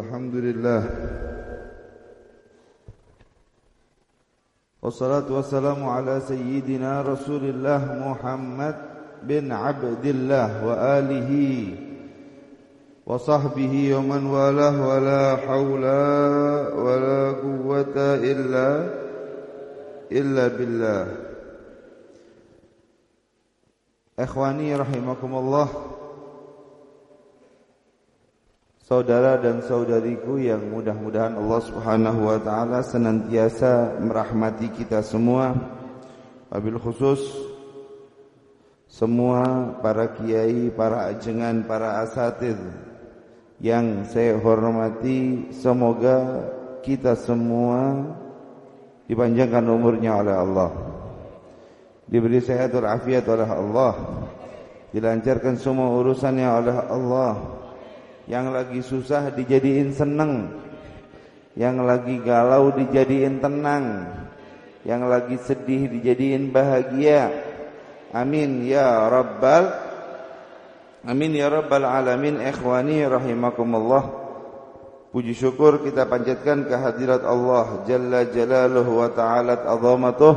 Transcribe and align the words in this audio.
الحمد 0.00 0.34
لله 0.34 0.82
والصلاة 4.82 5.32
والسلام 5.32 5.84
على 5.88 6.20
سيدنا 6.20 7.02
رسول 7.02 7.44
الله 7.44 7.82
محمد 8.08 8.76
بن 9.22 9.52
عبد 9.52 10.04
الله 10.06 10.66
وآله 10.66 11.30
وصحبه 13.06 13.74
ومن 13.96 14.26
والاه 14.26 14.76
ولا 14.88 15.36
حول 15.36 15.84
ولا 16.86 17.32
قوة 17.32 17.96
إلا 18.32 18.68
إلا 20.12 20.44
بالله. 20.48 21.06
إخواني 24.18 24.76
رحمكم 24.76 25.34
الله 25.34 25.68
Saudara 28.92 29.40
dan 29.40 29.64
saudariku 29.64 30.36
yang 30.36 30.68
mudah-mudahan 30.68 31.40
Allah 31.40 31.64
Subhanahu 31.64 32.28
wa 32.28 32.36
taala 32.36 32.84
senantiasa 32.84 33.96
merahmati 33.96 34.68
kita 34.68 35.00
semua. 35.00 35.56
Wabil 36.52 36.76
khusus 36.76 37.24
semua 38.92 39.72
para 39.80 40.12
kiai, 40.12 40.68
para 40.68 41.08
ajengan, 41.08 41.64
para 41.64 42.04
asatid 42.04 42.60
yang 43.64 44.04
saya 44.12 44.36
hormati, 44.36 45.48
semoga 45.56 46.52
kita 46.84 47.16
semua 47.16 48.12
dipanjangkan 49.08 49.72
umurnya 49.72 50.20
oleh 50.20 50.36
Allah. 50.36 50.70
Diberi 52.12 52.44
sehat 52.44 52.76
afiat 52.76 53.24
oleh 53.24 53.48
Allah. 53.48 53.96
Dilancarkan 54.92 55.56
semua 55.56 55.96
urusannya 55.96 56.44
oleh 56.44 56.76
Allah 56.92 57.61
yang 58.30 58.54
lagi 58.54 58.78
susah 58.82 59.34
dijadiin 59.34 59.90
seneng. 59.90 60.52
Yang 61.58 61.76
lagi 61.84 62.16
galau 62.22 62.70
dijadiin 62.72 63.42
tenang. 63.42 64.08
Yang 64.86 65.02
lagi 65.06 65.36
sedih 65.42 65.90
dijadiin 65.90 66.54
bahagia. 66.54 67.30
Amin 68.12 68.68
ya 68.68 69.08
Rabbal 69.08 69.72
Amin 71.02 71.32
ya 71.34 71.48
Rabbal 71.50 71.82
Alamin 71.82 72.38
Ikhwani 72.38 73.02
rahimakumullah. 73.08 74.22
Puji 75.12 75.34
syukur 75.36 75.82
kita 75.84 76.08
panjatkan 76.08 76.64
kehadirat 76.64 77.20
Allah 77.20 77.84
Jalla 77.84 78.24
jalaluhu 78.32 79.04
wa 79.04 79.12
ta'alat 79.12 79.60
azamatuh 79.68 80.34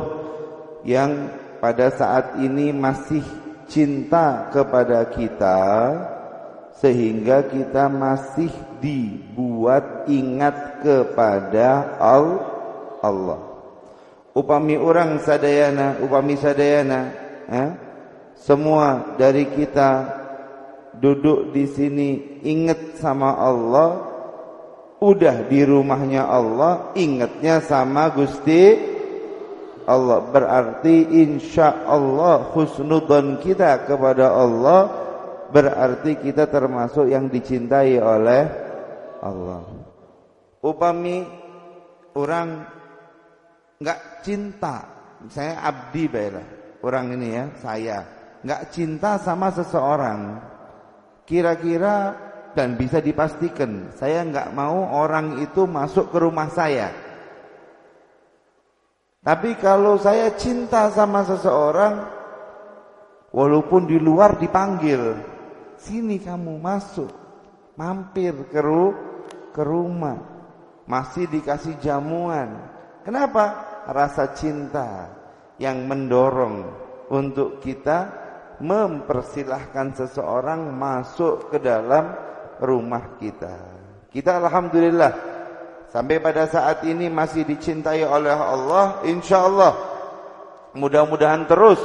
Yang 0.84 1.32
pada 1.64 1.88
saat 1.88 2.36
ini 2.44 2.76
masih 2.76 3.24
cinta 3.72 4.52
kepada 4.52 5.00
kita 5.08 5.60
sehingga 6.76 7.48
kita 7.48 7.88
masih 7.88 8.52
dibuat 8.84 10.04
ingat 10.12 10.84
kepada 10.84 11.96
Allah. 13.00 13.40
Upami 14.36 14.76
orang 14.76 15.16
sadayana, 15.24 15.96
upami 16.04 16.36
sadayana, 16.36 17.00
eh, 17.48 17.70
semua 18.36 19.16
dari 19.16 19.48
kita 19.48 20.04
duduk 21.00 21.56
di 21.56 21.64
sini 21.64 22.08
ingat 22.44 23.00
sama 23.00 23.32
Allah, 23.32 24.12
udah 25.00 25.48
di 25.48 25.64
rumahnya 25.64 26.28
Allah, 26.28 26.92
ingatnya 26.92 27.64
sama 27.64 28.12
Gusti 28.12 28.76
Allah. 29.88 30.20
Berarti 30.28 31.24
insya 31.24 31.88
Allah 31.88 32.52
husnudon 32.52 33.40
kita 33.40 33.88
kepada 33.88 34.36
Allah 34.36 35.05
berarti 35.50 36.18
kita 36.18 36.50
termasuk 36.50 37.10
yang 37.10 37.30
dicintai 37.30 37.98
oleh 37.98 38.42
Allah. 39.22 39.62
Upami 40.62 41.22
orang 42.18 42.48
nggak 43.78 44.00
cinta, 44.24 44.76
saya 45.30 45.62
abdi 45.62 46.08
bela, 46.08 46.42
orang 46.82 47.14
ini 47.14 47.28
ya, 47.36 47.44
saya 47.60 47.98
nggak 48.46 48.62
cinta 48.70 49.18
sama 49.18 49.50
seseorang, 49.52 50.38
kira-kira 51.26 52.14
dan 52.56 52.78
bisa 52.78 53.04
dipastikan, 53.04 53.92
saya 53.92 54.24
nggak 54.24 54.54
mau 54.56 54.96
orang 54.96 55.44
itu 55.44 55.68
masuk 55.68 56.08
ke 56.14 56.18
rumah 56.18 56.48
saya. 56.48 56.88
Tapi 59.26 59.58
kalau 59.58 59.98
saya 59.98 60.32
cinta 60.38 60.86
sama 60.94 61.26
seseorang, 61.26 62.06
walaupun 63.34 63.90
di 63.90 63.98
luar 63.98 64.38
dipanggil, 64.38 65.35
Sini 65.76 66.16
kamu 66.20 66.56
masuk, 66.60 67.12
mampir 67.76 68.32
ke, 68.48 68.60
ru 68.60 68.96
ke 69.52 69.62
rumah. 69.62 70.16
Masih 70.86 71.26
dikasih 71.26 71.76
jamuan. 71.82 72.56
Kenapa? 73.02 73.66
Rasa 73.86 74.34
cinta 74.34 75.10
yang 75.60 75.86
mendorong 75.86 76.66
untuk 77.10 77.62
kita 77.62 78.10
mempersilahkan 78.58 79.94
seseorang 79.94 80.72
masuk 80.72 81.52
ke 81.52 81.58
dalam 81.60 82.12
rumah 82.62 83.20
kita. 83.20 83.54
Kita 84.08 84.40
alhamdulillah 84.40 85.12
sampai 85.92 86.16
pada 86.24 86.48
saat 86.48 86.82
ini 86.88 87.12
masih 87.12 87.44
dicintai 87.44 88.00
oleh 88.02 88.32
Allah, 88.32 89.04
insya 89.04 89.44
Allah 89.44 89.76
mudah-mudahan 90.72 91.44
terus 91.44 91.80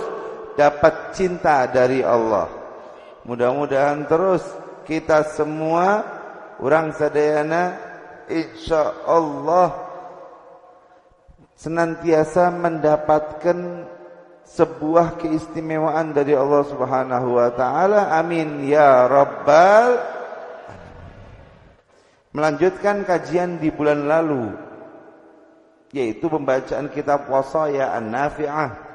dapat 0.55 1.15
cinta 1.15 1.67
dari 1.67 2.03
Allah. 2.03 2.60
Mudah-mudahan 3.21 4.09
terus 4.09 4.41
kita 4.89 5.21
semua 5.29 6.01
orang 6.57 6.89
sadayana 6.97 7.77
insyaallah 8.25 9.69
senantiasa 11.53 12.49
mendapatkan 12.49 13.85
sebuah 14.41 15.21
keistimewaan 15.21 16.17
dari 16.17 16.33
Allah 16.33 16.65
Subhanahu 16.65 17.37
wa 17.37 17.49
taala. 17.53 18.09
Amin 18.17 18.65
ya 18.65 19.05
rabbal 19.05 20.01
Melanjutkan 22.31 23.03
kajian 23.03 23.59
di 23.59 23.67
bulan 23.75 24.07
lalu 24.07 24.55
yaitu 25.91 26.31
pembacaan 26.31 26.87
kitab 26.87 27.27
Wasaya 27.27 27.91
An-Nafi'ah 27.99 28.90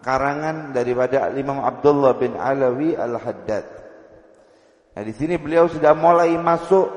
karangan 0.00 0.72
daripada 0.72 1.32
Imam 1.36 1.60
Abdullah 1.60 2.16
bin 2.16 2.36
Alawi 2.36 2.96
Al-Haddad. 2.96 3.64
Nah, 4.96 5.02
di 5.06 5.12
sini 5.14 5.38
beliau 5.38 5.70
sudah 5.70 5.94
mulai 5.94 6.34
masuk 6.34 6.88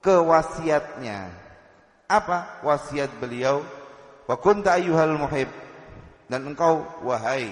ke 0.00 0.14
wasiatnya. 0.14 1.30
Apa 2.06 2.62
wasiat 2.62 3.10
beliau? 3.18 3.66
Wa 4.26 4.38
kunta 4.38 4.78
ayyuhal 4.78 5.18
muhib 5.18 5.50
dan 6.26 6.46
engkau 6.50 6.82
wahai 7.06 7.50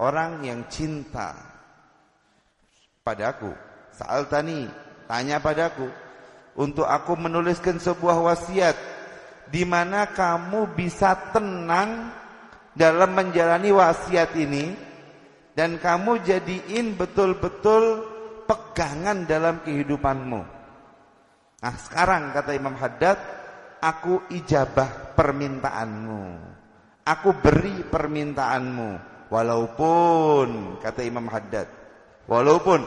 orang 0.00 0.44
yang 0.44 0.60
cinta 0.68 1.36
padaku. 3.04 3.52
Sa'altani, 3.96 4.68
tanya 5.08 5.40
padaku 5.40 5.88
untuk 6.58 6.84
aku 6.84 7.16
menuliskan 7.16 7.80
sebuah 7.80 8.20
wasiat 8.20 8.76
di 9.48 9.64
mana 9.64 10.12
kamu 10.12 10.76
bisa 10.76 11.16
tenang 11.32 12.12
dalam 12.78 13.10
menjalani 13.10 13.74
wasiat 13.74 14.38
ini 14.38 14.70
dan 15.58 15.82
kamu 15.82 16.22
jadiin 16.22 16.94
betul-betul 16.94 18.06
pegangan 18.46 19.26
dalam 19.26 19.58
kehidupanmu. 19.66 20.40
Nah, 21.58 21.74
sekarang 21.82 22.30
kata 22.30 22.54
Imam 22.54 22.78
Haddad, 22.78 23.18
aku 23.82 24.30
ijabah 24.30 25.18
permintaanmu. 25.18 26.22
Aku 27.02 27.34
beri 27.42 27.82
permintaanmu 27.82 28.90
walaupun 29.26 30.78
kata 30.78 31.02
Imam 31.02 31.26
Haddad, 31.26 31.66
walaupun 32.30 32.78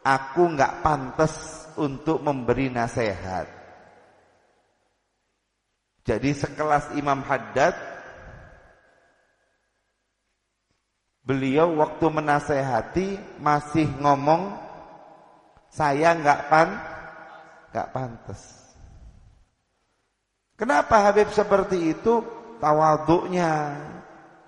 aku 0.00 0.42
nggak 0.56 0.80
pantas 0.80 1.66
untuk 1.76 2.24
memberi 2.24 2.72
nasihat. 2.72 3.44
Jadi 6.08 6.32
sekelas 6.32 6.96
Imam 6.96 7.20
Haddad 7.20 7.97
Beliau 11.28 11.76
waktu 11.76 12.08
menasehati 12.08 13.08
masih 13.44 13.84
ngomong 14.00 14.56
saya 15.68 16.16
nggak 16.16 16.40
pan 16.48 16.68
nggak 17.68 17.88
pantas. 17.92 18.40
Kenapa 20.56 21.04
Habib 21.04 21.28
seperti 21.28 21.92
itu? 21.92 22.24
Tawaduknya 22.56 23.76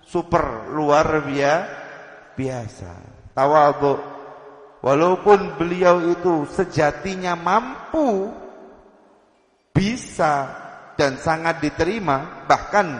super 0.01 0.73
luar 0.73 1.21
biasa. 2.33 2.91
Tawaduk. 3.37 4.01
Walaupun 4.81 5.61
beliau 5.61 6.01
itu 6.09 6.49
sejatinya 6.49 7.37
mampu 7.37 8.33
bisa 9.69 10.49
dan 10.97 11.21
sangat 11.21 11.61
diterima 11.61 12.49
bahkan 12.49 12.97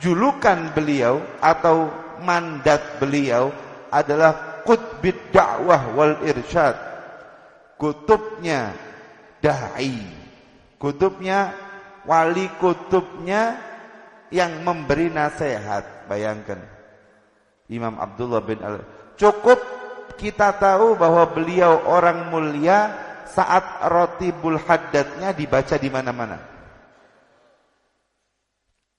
julukan 0.00 0.72
beliau 0.72 1.20
atau 1.44 2.05
mandat 2.22 3.00
beliau 3.02 3.50
adalah 3.90 4.62
kutbid 4.66 5.16
dakwah 5.30 5.92
wal 5.94 6.16
irsyad. 6.24 6.74
Kutubnya 7.76 8.72
dai. 9.40 10.00
Kutubnya 10.76 11.52
wali 12.08 12.48
kutubnya 12.56 13.60
yang 14.32 14.64
memberi 14.64 15.12
nasihat. 15.12 16.08
Bayangkan. 16.08 16.60
Imam 17.66 17.98
Abdullah 17.98 18.42
bin 18.46 18.62
Al 18.62 18.82
Cukup 19.18 19.58
kita 20.16 20.54
tahu 20.56 20.96
bahwa 20.96 21.24
beliau 21.32 21.82
orang 21.88 22.30
mulia 22.32 22.94
saat 23.26 23.84
roti 23.90 24.32
haddadnya 24.32 25.32
dibaca 25.36 25.76
di 25.76 25.88
mana-mana. 25.92 26.38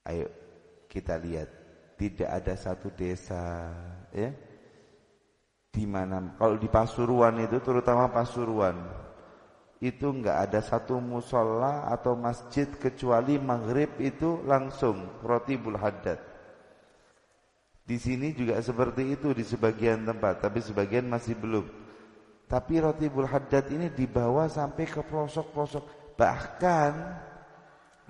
Ayo 0.06 0.30
kita 0.88 1.20
lihat 1.20 1.57
tidak 1.98 2.30
ada 2.30 2.54
satu 2.54 2.94
desa 2.94 3.74
ya 4.14 4.30
di 5.68 5.84
mana 5.84 6.38
kalau 6.38 6.56
di 6.56 6.70
Pasuruan 6.70 7.42
itu 7.42 7.58
terutama 7.60 8.08
Pasuruan 8.08 8.78
itu 9.78 10.10
enggak 10.10 10.50
ada 10.50 10.58
satu 10.58 10.98
musola 10.98 11.86
atau 11.86 12.18
masjid 12.18 12.66
kecuali 12.66 13.38
maghrib 13.38 13.94
itu 14.02 14.42
langsung 14.42 15.22
roti 15.22 15.54
haddad. 15.54 16.18
Di 17.86 17.96
sini 17.96 18.34
juga 18.34 18.58
seperti 18.58 19.14
itu 19.14 19.30
di 19.30 19.46
sebagian 19.46 20.02
tempat, 20.02 20.42
tapi 20.42 20.58
sebagian 20.58 21.06
masih 21.06 21.38
belum. 21.38 21.64
Tapi 22.50 22.74
roti 22.82 23.06
haddad 23.06 23.70
ini 23.70 23.86
dibawa 23.94 24.50
sampai 24.50 24.82
ke 24.82 24.98
pelosok-pelosok. 24.98 26.18
Bahkan 26.18 26.92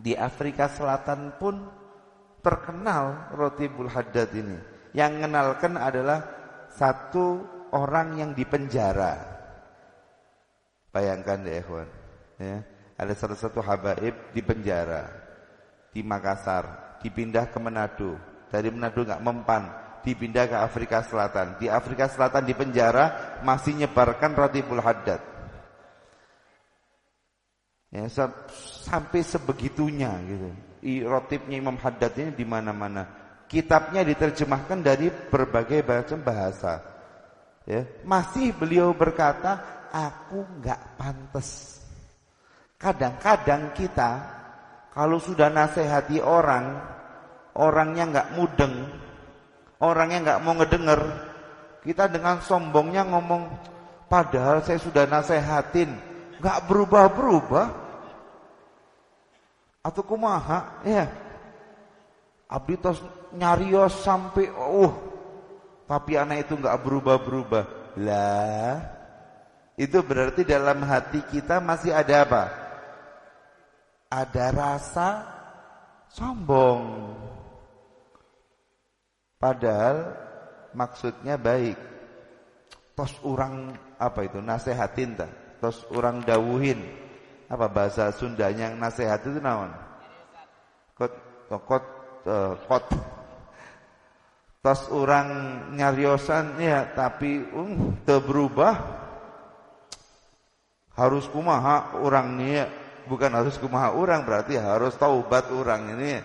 di 0.00 0.17
Afrika 0.17 0.73
Selatan 0.73 1.37
pun 1.37 1.69
terkenal 2.40 3.32
roti 3.35 3.67
haddad 3.69 4.31
ini. 4.35 4.58
Yang 4.96 5.11
mengenalkan 5.20 5.76
adalah 5.76 6.19
satu 6.73 7.44
orang 7.76 8.17
yang 8.17 8.31
dipenjara 8.32 9.38
Bayangkan 10.88 11.44
deh 11.44 11.61
ikhwan. 11.61 11.88
Ya, 12.40 12.64
ada 12.96 13.12
salah 13.14 13.38
satu 13.38 13.61
habaib 13.61 14.14
di 14.32 14.40
penjara 14.40 15.11
di 15.93 16.00
Makassar, 16.00 16.99
dipindah 17.05 17.50
ke 17.50 17.58
Manado. 17.61 18.17
Dari 18.49 18.73
Manado 18.73 19.05
nggak 19.05 19.23
mempan, 19.23 19.62
dipindah 20.02 20.49
ke 20.49 20.56
Afrika 20.56 21.05
Selatan. 21.05 21.61
Di 21.61 21.69
Afrika 21.69 22.08
Selatan 22.08 22.43
di 22.49 22.55
penjara 22.56 23.38
masih 23.44 23.76
nyebarkan 23.79 24.32
Ratibul 24.32 24.81
Haddad. 24.81 25.20
Ya, 27.88 28.05
sampai 28.84 29.25
sebegitunya 29.25 30.12
gitu. 30.26 30.50
Rotibnya 30.83 31.59
Imam 31.59 31.77
Haddad 31.79 32.15
ini 32.19 32.31
di 32.35 32.47
mana-mana. 32.47 33.05
Kitabnya 33.49 34.05
diterjemahkan 34.05 34.79
dari 34.85 35.09
berbagai 35.09 35.81
macam 35.83 36.21
bahasa. 36.21 36.85
Ya, 37.65 37.85
masih 38.05 38.53
beliau 38.57 38.93
berkata, 38.97 39.61
aku 39.93 40.45
nggak 40.61 41.01
pantas. 41.01 41.81
Kadang-kadang 42.79 43.73
kita 43.75 44.39
kalau 44.93 45.23
sudah 45.23 45.49
nasihati 45.53 46.19
orang, 46.19 46.75
orangnya 47.55 48.05
nggak 48.09 48.29
mudeng, 48.35 48.75
orangnya 49.79 50.19
nggak 50.23 50.41
mau 50.43 50.55
ngedenger, 50.59 51.01
kita 51.87 52.11
dengan 52.11 52.43
sombongnya 52.43 53.07
ngomong, 53.07 53.47
padahal 54.11 54.59
saya 54.67 54.83
sudah 54.83 55.07
nasehatin, 55.07 55.95
nggak 56.43 56.67
berubah-berubah, 56.67 57.67
atau 59.83 60.03
kumaha, 60.05 60.83
ya. 60.85 61.07
Abdi 62.49 62.81
tos 62.81 63.01
nyarios 63.37 63.93
sampai, 64.01 64.49
uh, 64.49 64.93
tapi 65.85 66.17
anak 66.17 66.49
itu 66.49 66.57
nggak 66.57 66.81
berubah-berubah. 66.81 67.65
Lah, 67.99 68.79
itu 69.79 69.99
berarti 70.03 70.43
dalam 70.43 70.83
hati 70.83 71.23
kita 71.29 71.63
masih 71.63 71.95
ada 71.95 72.27
apa? 72.27 72.45
Ada 74.11 74.45
rasa 74.51 75.09
sombong. 76.11 77.15
Padahal 79.39 80.19
maksudnya 80.75 81.39
baik. 81.39 81.79
Tos 82.99 83.15
orang 83.23 83.71
apa 84.03 84.27
itu? 84.27 84.43
Nasehatin 84.43 85.15
tak? 85.15 85.31
Tos 85.63 85.87
orang 85.95 86.27
dawuhin. 86.27 86.83
Apa 87.49 87.67
bahasa 87.67 88.12
Sundanya 88.12 88.69
yang 88.69 88.77
nasehat 88.77 89.25
itu 89.25 89.41
naon? 89.41 89.73
Kot 90.93 91.12
kot 91.49 91.85
uh, 92.29 92.55
kot. 92.69 92.85
Tos 94.61 94.91
orang 94.93 95.27
nyariosan 95.73 96.61
ya 96.61 96.85
tapi 96.93 97.41
um, 97.56 97.97
berubah. 98.05 98.77
Harus 100.93 101.31
kumaha 101.31 101.95
orang 102.03 102.37
ini 102.37 102.59
bukan 103.09 103.33
harus 103.33 103.56
kumaha 103.56 103.97
orang 103.97 104.27
berarti 104.29 104.61
harus 104.61 104.93
taubat 105.01 105.49
orang 105.49 105.97
ini 105.97 106.21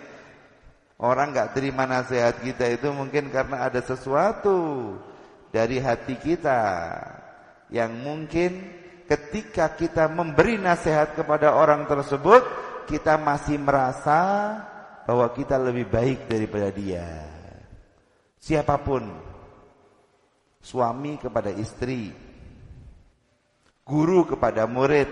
orang 0.99 1.31
nggak 1.31 1.55
terima 1.55 1.87
nasihat 1.87 2.43
kita 2.43 2.73
itu 2.75 2.91
mungkin 2.91 3.31
karena 3.31 3.71
ada 3.71 3.79
sesuatu 3.79 4.91
dari 5.53 5.79
hati 5.79 6.19
kita 6.19 6.61
yang 7.71 7.95
mungkin 8.03 8.82
ketika 9.05 9.71
kita 9.75 10.07
memberi 10.07 10.59
nasihat 10.59 11.15
kepada 11.17 11.55
orang 11.55 11.83
tersebut 11.87 12.41
kita 12.87 13.19
masih 13.19 13.59
merasa 13.59 14.19
bahwa 15.03 15.27
kita 15.35 15.59
lebih 15.59 15.87
baik 15.91 16.27
daripada 16.27 16.71
dia 16.71 17.07
siapa 18.39 18.79
pun 18.79 19.07
suami 20.63 21.19
kepada 21.19 21.51
istri 21.51 22.23
guru 23.83 24.23
kepada 24.23 24.63
murid, 24.63 25.11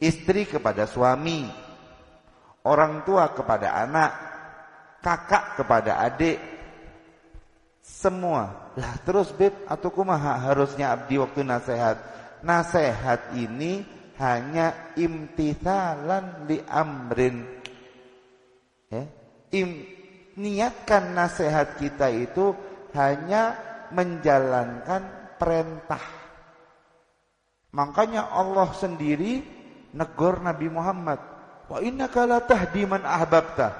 istri 0.00 0.48
kepada 0.48 0.88
suami, 0.88 1.44
orang 2.64 3.04
tua 3.04 3.30
kepada 3.36 3.76
anak, 3.84 4.12
kakak 5.04 5.60
kepada 5.60 6.00
adik, 6.08 6.40
semua. 7.84 8.72
Lah 8.76 8.96
terus 9.04 9.28
beb 9.36 9.52
atau 9.68 9.92
kumaha 9.92 10.40
harusnya 10.40 10.96
abdi 10.96 11.20
waktu 11.20 11.44
nasihat. 11.44 12.00
Nasihat 12.42 13.38
ini 13.38 13.86
hanya 14.18 14.94
imtithalan 14.98 16.46
li 16.50 16.58
amrin. 16.66 17.46
Ya. 18.90 19.06
Im, 19.54 19.86
niatkan 20.36 21.14
nasihat 21.14 21.78
kita 21.78 22.10
itu 22.10 22.52
hanya 22.92 23.56
menjalankan 23.92 25.36
perintah 25.38 26.22
Makanya 27.72 28.28
Allah 28.28 28.68
sendiri 28.76 29.40
negor 29.96 30.44
Nabi 30.44 30.68
Muhammad. 30.68 31.20
Wa 31.72 31.80
innaka 31.80 32.28
la 32.28 32.44
tahdi 32.44 32.84
man 32.84 33.00
ahbabta. 33.00 33.72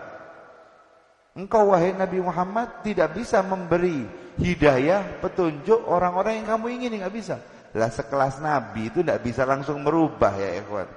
Engkau 1.36 1.72
wahai 1.72 1.92
Nabi 1.96 2.20
Muhammad 2.20 2.84
tidak 2.84 3.16
bisa 3.16 3.40
memberi 3.44 4.04
hidayah, 4.36 5.20
petunjuk 5.20 5.80
orang-orang 5.88 6.40
yang 6.40 6.48
kamu 6.56 6.66
ingin 6.76 7.00
nggak 7.04 7.12
bisa. 7.12 7.36
Lah 7.72 7.88
sekelas 7.88 8.40
Nabi 8.44 8.92
itu 8.92 9.00
tidak 9.00 9.24
bisa 9.24 9.48
langsung 9.48 9.80
merubah 9.80 10.32
ya 10.36 10.60
ikhwan. 10.60 10.88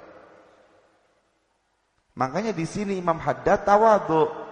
Makanya 2.16 2.52
di 2.56 2.64
sini 2.68 3.00
Imam 3.00 3.20
Haddad 3.20 3.64
tawadhu. 3.64 4.44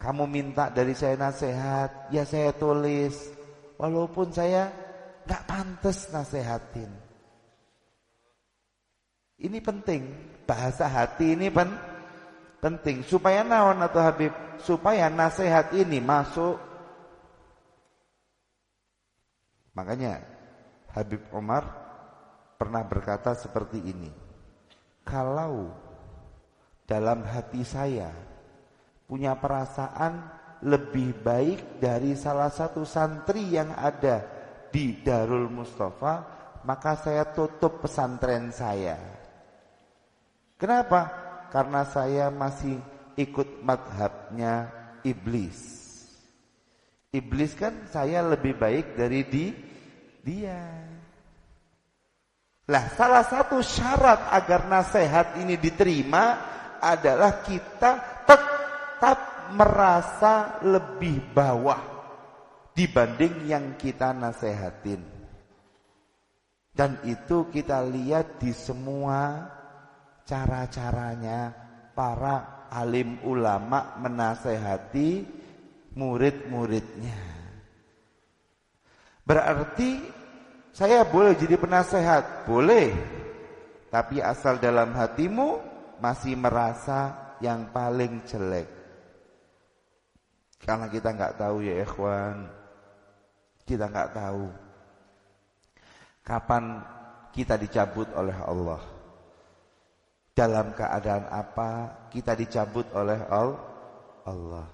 Kamu 0.00 0.28
minta 0.28 0.68
dari 0.68 0.92
saya 0.92 1.16
nasihat, 1.16 2.12
ya 2.12 2.28
saya 2.28 2.52
tulis. 2.52 3.16
Walaupun 3.80 4.28
saya 4.28 4.68
Gak 5.24 5.42
pantas 5.48 6.12
nasehatin. 6.12 6.92
Ini 9.40 9.58
penting. 9.64 10.02
Bahasa 10.44 10.84
hati 10.84 11.32
ini 11.32 11.48
pen 11.48 11.72
penting. 12.60 13.00
Supaya 13.04 13.40
naon 13.40 13.80
atau 13.80 14.04
Habib? 14.04 14.32
Supaya 14.60 15.08
nasihat 15.08 15.72
ini 15.72 15.98
masuk. 16.00 16.60
Makanya 19.74 20.20
Habib 20.94 21.26
Umar 21.34 21.66
pernah 22.54 22.86
berkata 22.86 23.34
seperti 23.34 23.82
ini. 23.82 24.10
Kalau 25.02 25.74
dalam 26.86 27.26
hati 27.26 27.66
saya 27.66 28.14
punya 29.04 29.34
perasaan 29.34 30.22
lebih 30.64 31.12
baik 31.20 31.82
dari 31.82 32.16
salah 32.16 32.48
satu 32.48 32.86
santri 32.86 33.52
yang 33.52 33.74
ada 33.74 34.24
di 34.70 35.02
Darul 35.02 35.50
Mustafa, 35.50 36.24
maka 36.64 36.96
saya 36.96 37.28
tutup 37.28 37.84
pesantren 37.84 38.48
saya. 38.54 38.96
Kenapa? 40.56 41.10
Karena 41.52 41.84
saya 41.84 42.32
masih 42.32 42.80
ikut 43.18 43.60
madhabnya 43.60 44.72
iblis. 45.04 45.84
Iblis 47.14 47.54
kan 47.54 47.86
saya 47.92 48.24
lebih 48.26 48.58
baik 48.58 48.98
dari 48.98 49.22
di 49.22 49.44
dia. 50.24 50.64
Lah 52.64 52.88
salah 52.96 53.22
satu 53.28 53.60
syarat 53.60 54.32
agar 54.32 54.64
nasihat 54.72 55.36
ini 55.36 55.60
diterima 55.60 56.24
adalah 56.80 57.44
kita 57.44 58.24
tetap 58.24 59.52
merasa 59.52 60.64
lebih 60.64 61.20
bawah 61.36 61.80
dibanding 62.72 63.52
yang 63.52 63.76
kita 63.76 64.16
nasehatin. 64.16 65.04
Dan 66.74 66.98
itu 67.06 67.52
kita 67.52 67.84
lihat 67.84 68.40
di 68.40 68.50
semua 68.50 69.46
cara-caranya 70.24 71.52
para 71.92 72.66
alim 72.72 73.22
ulama 73.22 73.94
menasehati 74.00 75.22
murid-muridnya. 75.94 77.33
Berarti 79.24 80.04
saya 80.76 81.08
boleh 81.08 81.32
jadi 81.32 81.56
penasehat, 81.56 82.44
boleh. 82.44 82.92
Tapi 83.88 84.20
asal 84.20 84.60
dalam 84.60 84.92
hatimu 84.92 85.62
masih 86.02 86.36
merasa 86.36 87.36
yang 87.40 87.72
paling 87.72 88.20
jelek. 88.28 88.68
Karena 90.60 90.88
kita 90.92 91.12
nggak 91.12 91.36
tahu 91.40 91.64
ya 91.64 91.80
ikhwan. 91.80 92.48
Kita 93.64 93.88
nggak 93.88 94.12
tahu 94.12 94.44
kapan 96.24 96.80
kita 97.32 97.54
dicabut 97.60 98.08
oleh 98.16 98.34
Allah. 98.34 98.82
Dalam 100.34 100.74
keadaan 100.74 101.30
apa 101.30 101.70
kita 102.10 102.34
dicabut 102.34 102.90
oleh 102.92 103.22
Allah. 103.30 104.66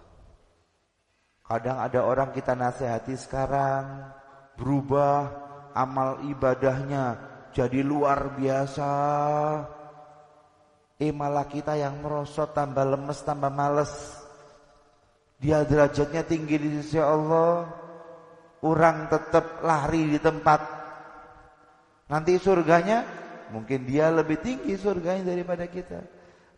Kadang 1.45 1.79
ada 1.83 2.01
orang 2.07 2.31
kita 2.33 2.55
nasihati 2.55 3.19
sekarang 3.19 4.15
berubah 4.61 5.33
amal 5.73 6.21
ibadahnya 6.29 7.17
jadi 7.57 7.81
luar 7.81 8.37
biasa. 8.37 8.93
Eh 11.01 11.11
malah 11.17 11.49
kita 11.49 11.81
yang 11.81 12.05
merosot 12.05 12.53
tambah 12.53 12.85
lemes 12.85 13.25
tambah 13.25 13.49
males. 13.49 14.21
Dia 15.41 15.65
derajatnya 15.65 16.21
tinggi 16.29 16.61
di 16.61 16.69
sisi 16.79 17.01
Allah. 17.01 17.65
Orang 18.61 19.09
tetap 19.09 19.65
lari 19.65 20.13
di 20.13 20.21
tempat. 20.21 20.61
Nanti 22.13 22.37
surganya 22.37 23.09
mungkin 23.49 23.89
dia 23.89 24.13
lebih 24.13 24.45
tinggi 24.45 24.77
surganya 24.77 25.33
daripada 25.33 25.65
kita. 25.65 26.05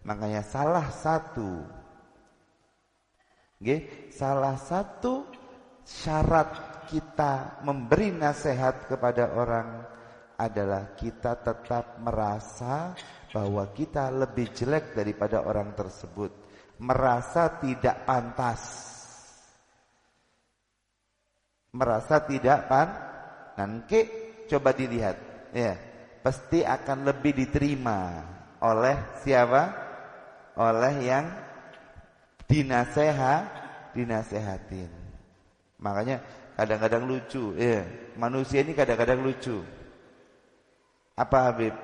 Makanya 0.02 0.42
salah 0.42 0.90
satu 0.90 1.62
okay, 3.62 4.10
salah 4.10 4.58
satu 4.58 5.30
syarat 5.82 6.82
kita 6.88 7.62
memberi 7.64 8.12
nasihat 8.12 8.86
kepada 8.90 9.32
orang 9.34 9.68
adalah 10.36 10.92
kita 10.98 11.38
tetap 11.38 12.02
merasa 12.02 12.92
bahwa 13.30 13.64
kita 13.72 14.10
lebih 14.12 14.52
jelek 14.52 14.92
daripada 14.92 15.46
orang 15.46 15.72
tersebut, 15.72 16.30
merasa 16.82 17.48
tidak 17.62 18.04
pantas. 18.04 18.62
Merasa 21.72 22.20
tidak 22.28 22.68
pan 22.68 22.88
nanti 23.56 24.04
coba 24.44 24.76
dilihat 24.76 25.16
ya, 25.56 25.72
pasti 26.20 26.60
akan 26.60 27.08
lebih 27.08 27.32
diterima 27.32 28.20
oleh 28.60 29.16
siapa? 29.24 29.62
Oleh 30.52 30.94
yang 31.00 31.32
dinasehat, 32.44 33.42
dinasehatin. 33.96 35.01
Makanya 35.82 36.22
kadang-kadang 36.54 37.04
lucu, 37.10 37.58
ya. 37.58 37.82
Manusia 38.14 38.62
ini 38.62 38.72
kadang-kadang 38.72 39.18
lucu. 39.18 39.58
Apa 41.18 41.50
Habib? 41.50 41.74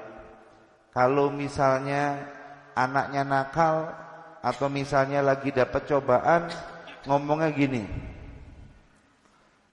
Kalau 0.95 1.35
misalnya 1.35 2.31
anaknya 2.79 3.27
nakal 3.27 3.91
atau 4.39 4.71
misalnya 4.71 5.21
lagi 5.21 5.51
dapat 5.51 5.83
cobaan, 5.85 6.47
ngomongnya 7.11 7.51
gini. 7.51 7.85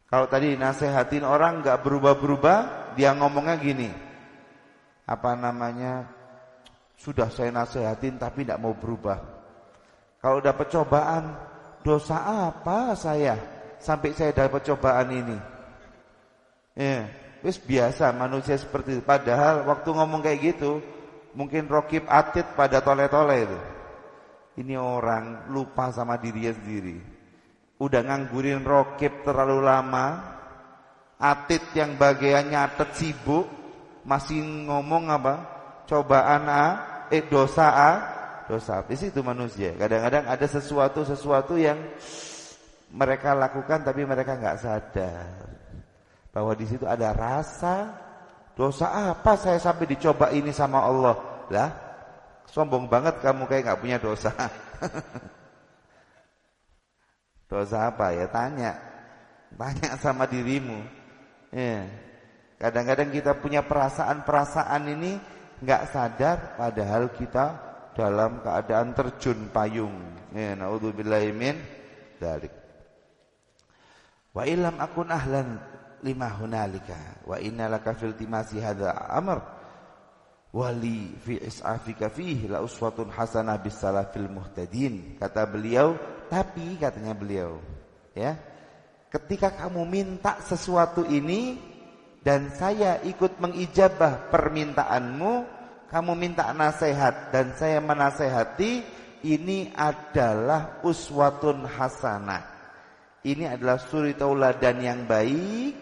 Kalau 0.10 0.25
tadi 0.25 0.58
nasehatin 0.58 1.22
orang 1.22 1.62
nggak 1.62 1.86
berubah-berubah, 1.86 2.58
dia 2.98 3.13
ngomongnya 3.13 3.55
gini. 3.62 3.89
Apa 5.05 5.38
namanya? 5.38 6.10
Sudah 6.98 7.29
saya 7.29 7.53
nasehatin 7.53 8.17
tapi 8.17 8.41
tidak 8.41 8.58
mau 8.58 8.74
berubah. 8.74 9.22
Kalau 10.17 10.41
dapat 10.41 10.72
cobaan, 10.72 11.24
dosa 11.86 12.17
apa 12.50 12.98
saya 12.98 13.55
sampai 13.86 14.18
saya 14.18 14.34
dapat 14.34 14.65
cobaan 14.65 15.13
ini? 15.13 15.38
Ya. 16.74 17.06
Wis 17.46 17.62
biasa 17.62 18.10
manusia 18.10 18.58
seperti 18.58 18.98
itu. 18.98 19.04
Padahal 19.06 19.70
waktu 19.70 19.86
ngomong 19.94 20.25
kayak 20.25 20.58
gitu, 20.58 20.82
mungkin 21.38 21.70
rokib 21.70 22.10
atit 22.10 22.58
pada 22.58 22.82
tole-tole 22.82 23.38
itu. 23.46 23.60
Ini 24.65 24.74
orang 24.82 25.54
lupa 25.54 25.94
sama 25.94 26.18
dirinya 26.18 26.58
sendiri. 26.58 26.98
Udah 27.77 28.01
nganggurin 28.01 28.65
rokib 28.65 29.22
terlalu 29.22 29.62
lama, 29.62 30.25
atit 31.22 31.62
yang 31.77 31.94
bagian 32.01 32.50
nyatet 32.50 32.98
sibuk, 32.98 33.46
masih 34.08 34.42
ngomong 34.65 35.13
apa? 35.13 35.36
Cobaan 35.86 36.50
A, 36.50 36.65
eh 37.13 37.22
dosa 37.30 37.68
A, 37.70 37.92
dosa. 38.50 38.82
Di 38.89 38.98
situ 38.98 39.22
manusia. 39.22 39.77
Kadang-kadang 39.77 40.25
ada 40.25 40.48
sesuatu-sesuatu 40.50 41.62
yang 41.62 41.77
mereka 42.92 43.34
lakukan 43.34 43.82
tapi 43.82 44.06
mereka 44.06 44.38
nggak 44.38 44.60
sadar. 44.62 45.30
Bahwa 46.30 46.51
di 46.54 46.68
situ 46.68 46.84
ada 46.84 47.15
rasa 47.15 47.96
dosa 48.54 49.12
apa 49.15 49.39
saya 49.39 49.58
sampai 49.58 49.88
dicoba 49.89 50.30
ini 50.36 50.51
sama 50.51 50.84
Allah? 50.84 51.15
Lah 51.50 51.70
sombong 52.51 52.86
banget 52.86 53.20
kamu 53.24 53.48
kayak 53.50 53.63
nggak 53.72 53.82
punya 53.82 53.98
dosa. 53.98 54.32
Dosa 57.46 57.94
apa 57.94 58.10
ya? 58.10 58.25
Tanya. 58.25 58.74
Tanya 59.54 59.96
sama 60.01 60.25
dirimu. 60.25 60.82
Ya 61.54 61.86
kadang-kadang 62.58 63.13
kita 63.13 63.38
punya 63.38 63.62
perasaan-perasaan 63.62 64.84
ini 64.98 65.22
nggak 65.62 65.84
sadar 65.94 66.38
padahal 66.58 67.13
kita 67.13 67.46
dalam 67.94 68.42
keadaan 68.42 68.98
terjun 68.98 69.54
payung. 69.54 69.96
Ya 70.34 70.58
naudzubillahi 70.58 71.32
min 71.32 71.56
dzalik 72.20 72.65
wa 74.36 74.44
ilam 74.44 74.75
akun 74.77 75.08
ahlan 75.08 75.58
lima 76.04 76.30
hunalika. 76.36 77.24
Wa 77.24 77.39
inna 77.39 77.72
laka 77.72 77.96
fil 77.96 78.13
timasi 78.13 78.60
hadza 78.60 78.92
amr. 79.10 79.39
Wali 80.56 81.15
fi 81.20 81.39
is'afika 81.39 82.08
fihi 82.12 82.48
la 82.48 82.63
uswatun 82.63 83.12
hasanah 83.12 83.60
bis 83.60 83.80
salafil 83.80 84.27
muhtadin. 84.27 85.18
Kata 85.20 85.48
beliau 85.48 85.96
tapi 86.30 86.77
katanya 86.82 87.13
beliau 87.13 87.62
ya 88.18 88.34
ketika 89.12 89.54
kamu 89.54 89.84
minta 89.86 90.42
sesuatu 90.42 91.06
ini 91.06 91.60
dan 92.25 92.50
saya 92.56 92.98
ikut 93.06 93.38
mengijabah 93.38 94.34
permintaanmu 94.34 95.34
kamu 95.92 96.13
minta 96.18 96.50
nasihat 96.56 97.30
dan 97.30 97.54
saya 97.54 97.77
menasehati 97.77 98.82
ini 99.22 99.70
adalah 99.77 100.82
uswatun 100.82 101.70
hasanah 101.70 102.55
ini 103.25 103.50
adalah 103.50 103.82
suri 103.82 104.13
tauladan 104.13 104.77
yang 104.86 105.01
baik 105.10 105.82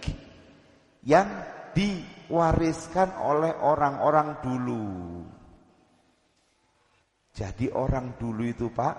yang 1.03 1.27
diwariskan 1.75 3.19
oleh 3.19 3.51
orang-orang 3.59 4.39
dulu. 4.39 4.87
Jadi 7.35 7.67
orang 7.75 8.15
dulu 8.15 8.43
itu 8.47 8.71
Pak, 8.71 8.95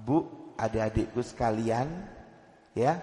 Bu, 0.00 0.24
adik-adikku 0.56 1.20
sekalian, 1.20 1.90
ya, 2.72 2.96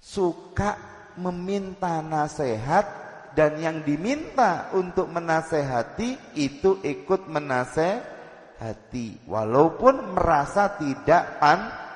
suka 0.00 0.78
meminta 1.18 1.98
nasihat 2.00 2.86
dan 3.34 3.58
yang 3.60 3.82
diminta 3.84 4.72
untuk 4.72 5.10
menasehati 5.10 6.38
itu 6.38 6.80
ikut 6.80 7.26
menasehati 7.28 9.26
walaupun 9.28 10.14
merasa 10.14 10.78
tidak 10.78 11.42
pan 11.42 11.87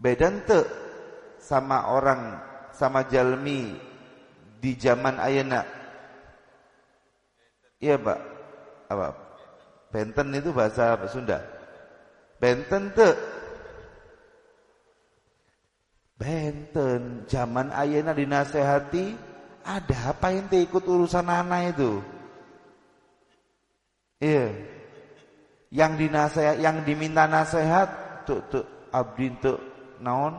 Beda 0.00 0.32
ente 0.32 0.64
sama 1.36 1.92
orang 1.92 2.40
sama 2.72 3.04
jalmi 3.04 3.76
di 4.56 4.72
zaman 4.80 5.20
ayana. 5.20 5.60
Iya, 7.80 8.00
Pak. 8.00 8.20
Apa? 8.88 9.08
Benten 9.92 10.32
itu 10.32 10.56
bahasa 10.56 10.96
Sunda. 11.08 11.44
Benten 12.40 12.96
te 12.96 13.12
Benten 16.20 17.24
zaman 17.24 17.72
ayana 17.72 18.12
dinasehati 18.12 19.16
ada 19.64 20.12
apa 20.12 20.32
yang 20.32 20.52
ikut 20.52 20.84
urusan 20.84 21.24
anak 21.24 21.76
itu? 21.76 22.00
Iya. 24.20 24.52
Yang 25.72 25.92
dinasehat, 25.96 26.56
yang 26.60 26.84
diminta 26.84 27.24
nasihat 27.24 27.88
tuh 28.28 28.44
tuh 28.52 28.64
abdi 28.92 29.32
tuh 29.40 29.69
naon 30.00 30.34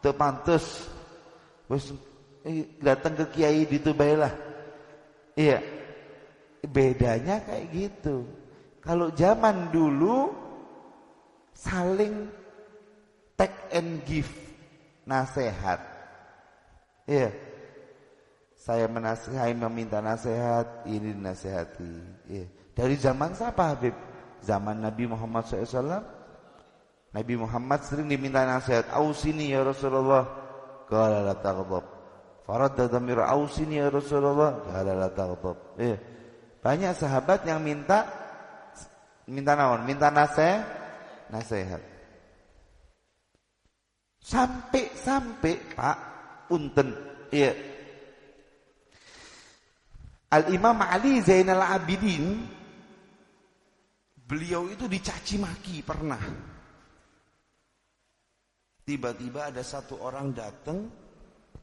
teu 0.00 0.14
pantes 0.14 0.88
eh, 2.46 2.66
datang 2.80 3.18
ke 3.18 3.24
kiai 3.34 3.66
ditu 3.66 3.92
baelah 3.92 4.32
iya 5.36 5.60
bedanya 6.64 7.42
kayak 7.44 7.68
gitu 7.74 8.24
kalau 8.80 9.12
zaman 9.12 9.68
dulu 9.74 10.32
saling 11.52 12.30
take 13.36 13.58
and 13.74 14.00
give 14.08 14.30
nasihat 15.04 15.82
iya 17.04 17.28
Saya 18.64 18.88
menasihati 18.88 19.52
meminta 19.60 20.00
nasihat, 20.00 20.88
ini 20.88 21.12
nasihati. 21.12 21.92
Ya. 22.32 22.48
Dari 22.72 22.96
zaman 22.96 23.36
siapa 23.36 23.76
Habib? 23.76 23.92
Zaman 24.40 24.80
Nabi 24.80 25.04
Muhammad 25.04 25.44
SAW. 25.44 26.00
Nabi 27.14 27.38
Muhammad 27.38 27.86
sering 27.86 28.10
diminta 28.10 28.42
nasihat. 28.42 28.90
Ausini 28.90 29.54
ya 29.54 29.62
Rasulullah. 29.62 30.26
Qala 30.90 31.22
la 31.22 31.38
taghdab. 31.38 31.86
Faradda 32.42 32.90
damir 32.90 33.22
ausini 33.22 33.78
ya 33.78 33.86
Rasulullah. 33.86 34.58
Qala 34.66 34.92
la 34.98 35.08
taghdab. 35.14 35.78
Ya. 35.78 35.94
Banyak 36.58 36.92
sahabat 36.98 37.46
yang 37.46 37.62
minta 37.62 38.02
minta 39.30 39.54
naon? 39.54 39.86
Minta 39.86 40.10
nasihat. 40.10 40.66
Nasihat. 41.30 41.78
Sampai-sampai 44.18 45.54
Pak 45.70 45.98
punten. 46.50 46.98
Iya. 47.30 47.54
Al-Imam 50.34 50.82
Ali 50.82 51.22
Zainal 51.22 51.62
Abidin 51.62 52.42
beliau 54.26 54.66
itu 54.66 54.90
dicaci 54.90 55.38
maki 55.38 55.86
pernah. 55.86 56.53
Tiba-tiba 58.84 59.48
ada 59.48 59.64
satu 59.64 59.96
orang 60.04 60.36
datang 60.36 60.84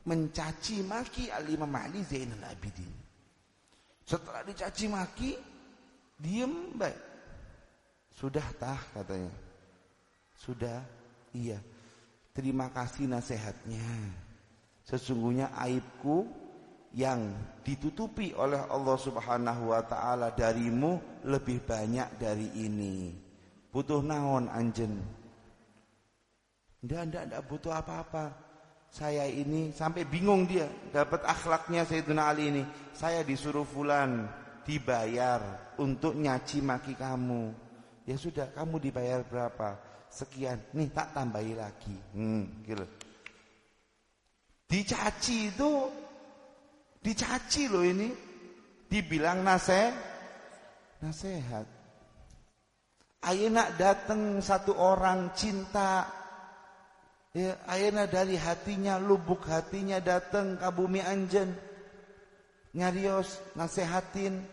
mencaci 0.10 0.82
maki 0.82 1.30
Al-Imam 1.30 1.70
Ali 1.78 2.02
Zainal 2.02 2.42
Abidin. 2.50 2.90
Setelah 4.02 4.42
dicaci 4.42 4.90
maki, 4.90 5.32
diem 6.18 6.74
baik. 6.74 6.98
Sudah 8.10 8.46
tah 8.58 8.82
katanya. 8.98 9.32
Sudah, 10.34 10.82
iya. 11.38 11.62
Terima 12.34 12.74
kasih 12.74 13.06
nasihatnya. 13.06 13.86
Sesungguhnya 14.82 15.54
aibku 15.54 16.26
yang 16.92 17.32
ditutupi 17.64 18.36
oleh 18.36 18.60
Allah 18.68 18.98
Subhanahu 19.00 19.72
wa 19.72 19.82
taala 19.86 20.34
darimu 20.34 21.24
lebih 21.24 21.64
banyak 21.64 22.20
dari 22.20 22.50
ini. 22.58 23.16
Butuh 23.72 24.04
naon 24.04 24.52
anjen? 24.52 25.21
Ndak 26.82 27.02
ndak 27.10 27.24
ndak 27.30 27.42
butuh 27.46 27.74
apa-apa. 27.74 28.34
Saya 28.92 29.24
ini 29.24 29.72
sampai 29.72 30.04
bingung 30.04 30.44
dia 30.44 30.68
dapat 30.92 31.24
akhlaknya 31.24 31.88
Sayyidina 31.88 32.28
Ali 32.28 32.52
ini. 32.52 32.64
Saya 32.92 33.24
disuruh 33.24 33.64
fulan 33.64 34.28
dibayar 34.68 35.74
untuk 35.80 36.18
nyaci 36.18 36.60
maki 36.60 37.00
kamu. 37.00 37.56
Ya 38.04 38.18
sudah, 38.18 38.52
kamu 38.52 38.82
dibayar 38.82 39.24
berapa? 39.24 39.92
sekian, 40.12 40.60
nih 40.76 40.92
tak 40.92 41.16
tambahi 41.16 41.56
lagi. 41.56 41.96
Hmm, 42.12 42.44
gitu. 42.68 42.86
Dicaci 44.68 45.52
itu 45.52 45.72
dicaci 47.00 47.64
loh 47.72 47.84
ini. 47.84 48.12
Dibilang 48.92 49.40
nasihat 49.40 49.96
nasihat. 51.00 51.64
nak 53.24 53.70
datang 53.80 54.44
satu 54.44 54.76
orang 54.76 55.32
cinta 55.32 56.04
Ya, 57.32 57.56
ayana 57.64 58.12
dari 58.12 58.36
hatinya, 58.36 59.00
lubuk 59.00 59.48
hatinya 59.48 60.04
datang 60.04 60.60
ke 60.60 60.68
bumi 60.76 61.00
anjen. 61.00 61.56
Nyarios, 62.76 63.40
nasehatin. 63.56 64.44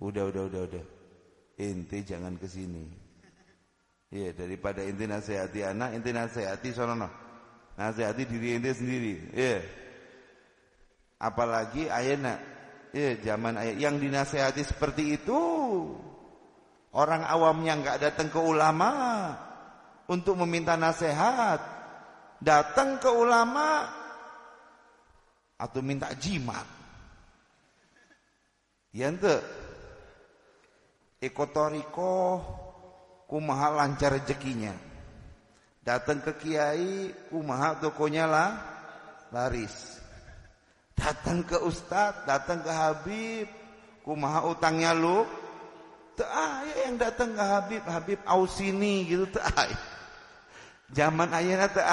Udah, 0.00 0.32
udah, 0.32 0.48
udah, 0.48 0.62
udah. 0.64 0.84
Inti 1.60 2.00
jangan 2.04 2.40
ke 2.40 2.48
sini. 2.48 2.88
Iya, 4.10 4.32
daripada 4.32 4.80
inti 4.80 5.04
nasihati 5.04 5.60
anak, 5.60 5.94
inti 5.94 6.10
nasihati 6.10 6.72
sono 6.72 6.96
Nasihati 7.76 8.24
diri 8.24 8.56
inti 8.56 8.70
sendiri. 8.72 9.14
Iya. 9.36 9.60
Apalagi 11.20 11.92
ayana 11.92 12.40
Iya, 12.90 13.22
zaman 13.22 13.54
ayat 13.54 13.76
yang 13.78 14.02
dinasehati 14.02 14.66
seperti 14.66 15.14
itu. 15.14 15.38
Orang 16.90 17.22
awamnya 17.22 17.78
nggak 17.78 18.00
datang 18.02 18.28
ke 18.34 18.40
ulama 18.42 18.90
untuk 20.10 20.34
meminta 20.42 20.74
nasihat. 20.74 21.79
Datang 22.40 22.96
ke 22.96 23.12
ulama 23.12 23.84
atau 25.60 25.80
minta 25.84 26.08
jimat. 26.16 26.64
Ya 28.96 29.12
ente. 29.12 29.36
Ekotoriko 31.20 32.40
kumaha 33.28 33.76
lancar 33.76 34.16
rezekinya. 34.16 34.72
Datang 35.84 36.24
ke 36.24 36.32
kiai, 36.40 37.12
kumaha 37.28 37.76
tokonya 37.76 38.24
lah 38.24 38.50
laris. 39.36 40.00
Datang 40.96 41.44
ke 41.44 41.60
ustad, 41.60 42.24
datang 42.24 42.64
ke 42.64 42.72
habib, 42.72 43.46
kumaha 44.00 44.48
utangnya 44.48 44.96
lu. 44.96 45.28
Teu 46.16 46.28
yang 46.84 46.96
datang 47.00 47.36
ke 47.36 47.44
habib, 47.44 47.82
habib 47.84 48.20
ausini 48.24 49.08
gitu 49.08 49.28
teu 49.28 49.44
Zaman 50.92 51.32
ayeuna 51.32 51.68
teu 51.68 51.84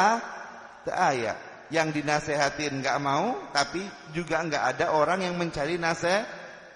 teu 0.87 1.35
Yang 1.67 1.99
dinasehatin 1.99 2.79
nggak 2.79 2.99
mau, 3.03 3.35
tapi 3.51 3.83
juga 4.15 4.39
nggak 4.39 4.63
ada 4.71 4.95
orang 4.95 5.19
yang 5.27 5.35
mencari 5.35 5.75
nasihat. 5.75 6.23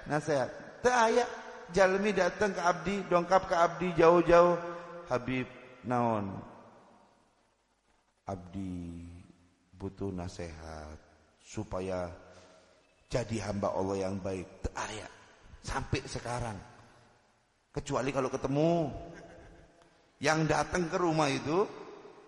Nasihat. 0.04 0.52
Teu 0.84 1.24
jalmi 1.71 2.12
datang 2.12 2.52
ke 2.52 2.60
abdi, 2.60 2.95
dongkap 3.08 3.47
ke 3.47 3.56
abdi 3.56 3.88
jauh-jauh. 3.95 4.60
Habib 5.08 5.47
naon? 5.88 6.43
Abdi 8.28 9.08
butuh 9.76 10.12
nasihat 10.12 11.00
supaya 11.39 12.12
jadi 13.12 13.47
hamba 13.47 13.71
Allah 13.76 14.08
yang 14.12 14.19
baik. 14.19 14.47
Ayat 14.71 15.12
sampai 15.63 16.02
sekarang. 16.08 16.58
Kecuali 17.71 18.12
kalau 18.12 18.28
ketemu 18.28 18.91
yang 20.19 20.43
datang 20.47 20.91
ke 20.91 20.97
rumah 21.00 21.28
itu 21.32 21.63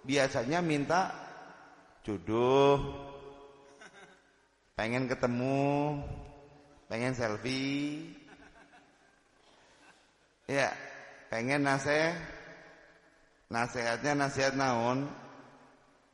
biasanya 0.04 0.60
minta 0.63 1.23
jodoh, 2.04 2.80
pengen 4.76 5.08
ketemu, 5.08 6.00
pengen 6.92 7.16
selfie, 7.16 8.24
Ya, 10.44 10.76
pengen 11.32 11.63
nasihat 11.63 12.20
nasihatnya 13.48 14.28
nasihat 14.28 14.54
naon? 14.60 15.08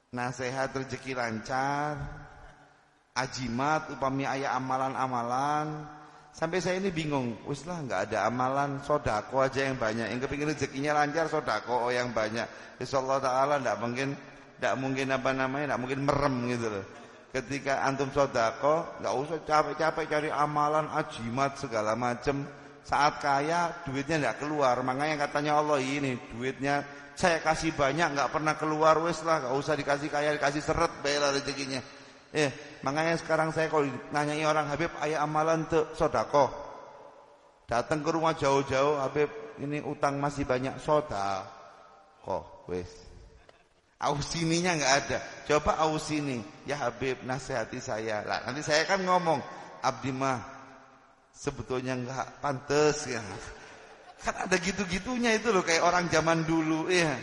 Nasihat 0.10 0.74
rezeki 0.74 1.14
lancar, 1.14 1.94
ajimat 3.14 3.94
upami 3.94 4.26
ayah 4.26 4.58
amalan-amalan. 4.58 5.86
Sampai 6.34 6.62
saya 6.66 6.82
ini 6.82 6.90
bingung, 6.90 7.38
wis 7.46 7.66
lah 7.70 7.78
nggak 7.86 8.10
ada 8.10 8.26
amalan 8.26 8.82
sodako 8.82 9.46
aja 9.46 9.70
yang 9.70 9.78
banyak. 9.78 10.10
Yang 10.10 10.26
kepingin 10.26 10.50
rezekinya 10.54 10.98
lancar 10.98 11.30
sodako 11.30 11.94
yang 11.94 12.10
banyak. 12.10 12.46
Insyaallah 12.82 13.22
taala 13.22 13.62
nggak 13.62 13.78
mungkin 13.82 14.18
nggak 14.60 14.76
mungkin 14.76 15.08
apa 15.16 15.30
namanya, 15.32 15.74
nggak 15.74 15.82
mungkin 15.82 16.02
merem 16.04 16.36
gitu 16.52 16.68
loh. 16.68 16.86
Ketika 17.30 17.86
antum 17.86 18.10
sodako, 18.12 19.00
nggak 19.00 19.14
usah 19.16 19.38
capek-capek 19.46 20.06
cari 20.10 20.30
amalan 20.34 20.90
ajimat 20.98 21.56
segala 21.56 21.96
macem 21.96 22.44
saat 22.84 23.22
kaya 23.22 23.86
duitnya 23.86 24.18
tidak 24.18 24.38
keluar. 24.42 24.82
Makanya 24.82 25.30
katanya 25.30 25.62
Allah 25.62 25.78
ini 25.78 26.18
duitnya 26.34 26.82
saya 27.14 27.38
kasih 27.44 27.76
banyak 27.78 28.16
nggak 28.16 28.32
pernah 28.32 28.56
keluar 28.58 28.98
wes 29.04 29.22
lah 29.28 29.46
nggak 29.46 29.56
usah 29.60 29.76
dikasih 29.78 30.10
kaya 30.10 30.34
dikasih 30.40 30.64
seret 30.64 30.90
bayar 31.06 31.30
rezekinya. 31.36 31.84
Eh 32.34 32.80
makanya 32.82 33.20
sekarang 33.22 33.54
saya 33.54 33.70
kalau 33.70 33.86
nanyai 34.10 34.46
orang 34.46 34.66
Habib 34.66 34.90
ayah 35.06 35.22
amalan 35.28 35.70
tuh 35.70 35.92
sodako. 35.94 36.50
Datang 37.70 38.02
ke 38.02 38.10
rumah 38.10 38.34
jauh-jauh 38.34 38.98
Habib 38.98 39.30
ini 39.62 39.86
utang 39.86 40.18
masih 40.18 40.50
banyak 40.50 40.82
sodako 40.82 42.66
wes. 42.66 43.09
Ausininya 44.00 44.80
nggak 44.80 44.96
ada. 45.04 45.20
Coba 45.44 45.76
ausini 45.84 46.40
ya 46.64 46.80
Habib 46.80 47.20
nasihati 47.28 47.84
saya 47.84 48.24
lah. 48.24 48.48
Nanti 48.48 48.64
saya 48.64 48.88
kan 48.88 49.04
ngomong 49.04 49.44
Abdi 49.84 50.16
mah 50.16 50.40
sebetulnya 51.36 52.00
nggak 52.00 52.40
pantas 52.40 53.12
ya. 53.12 53.20
Kan 54.20 54.48
ada 54.48 54.56
gitu-gitunya 54.60 55.36
itu 55.36 55.52
loh 55.52 55.64
kayak 55.64 55.84
orang 55.84 56.08
zaman 56.08 56.44
dulu 56.44 56.88
ya. 56.88 57.16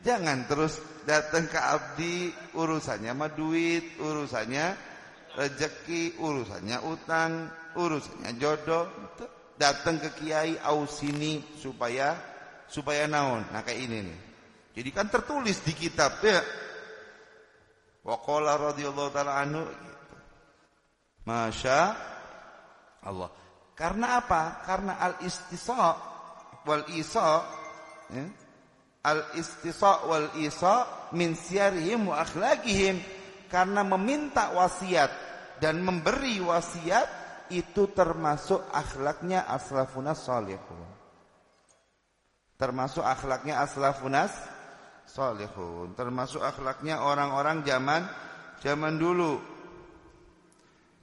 Jangan 0.00 0.44
terus 0.48 0.80
datang 1.04 1.48
ke 1.48 1.60
abdi 1.60 2.32
urusannya 2.56 3.12
mah 3.12 3.32
duit, 3.32 4.00
urusannya 4.00 4.76
rezeki, 5.36 6.16
urusannya 6.16 6.78
utang, 6.88 7.48
urusannya 7.76 8.30
jodoh. 8.40 8.88
Datang 9.56 9.96
ke 9.96 10.12
kiai 10.20 10.60
ausini 10.60 11.40
supaya 11.56 12.16
supaya 12.68 13.08
naon. 13.08 13.44
Nah 13.48 13.64
kayak 13.64 13.80
ini 13.88 13.98
nih. 14.04 14.18
Jadi 14.76 14.90
kan 14.92 15.08
tertulis 15.08 15.64
di 15.64 15.72
kitab 15.72 16.20
ya. 16.20 16.44
Wa 18.04 18.20
qala 18.20 18.60
radhiyallahu 18.60 19.10
taala 19.10 19.40
anhu 19.40 19.64
gitu. 19.64 20.16
Masya 21.24 21.80
Allah. 23.08 23.32
Karena 23.72 24.20
apa? 24.20 24.60
Karena 24.68 25.00
al-istisa 25.00 25.96
wal 26.68 26.84
isa 26.92 27.40
ya? 28.12 28.24
al-istisa 29.06 30.04
wal 30.04 30.28
isa 30.36 31.08
min 31.16 31.32
siyarihim 31.38 32.10
wa 32.10 32.20
akhlaqihim 32.20 32.98
karena 33.46 33.86
meminta 33.86 34.50
wasiat 34.52 35.08
dan 35.62 35.80
memberi 35.80 36.42
wasiat 36.42 37.06
itu 37.48 37.86
termasuk 37.94 38.60
akhlaknya 38.74 39.46
aslafunas 39.46 40.26
salihun. 40.26 40.82
Termasuk 42.58 43.04
akhlaknya 43.04 43.62
aslafunas 43.62 44.34
salihun, 45.06 45.94
termasuk 45.94 46.42
akhlaknya 46.42 47.00
orang-orang 47.00 47.62
zaman 47.62 48.04
zaman 48.60 48.98
dulu. 48.98 49.38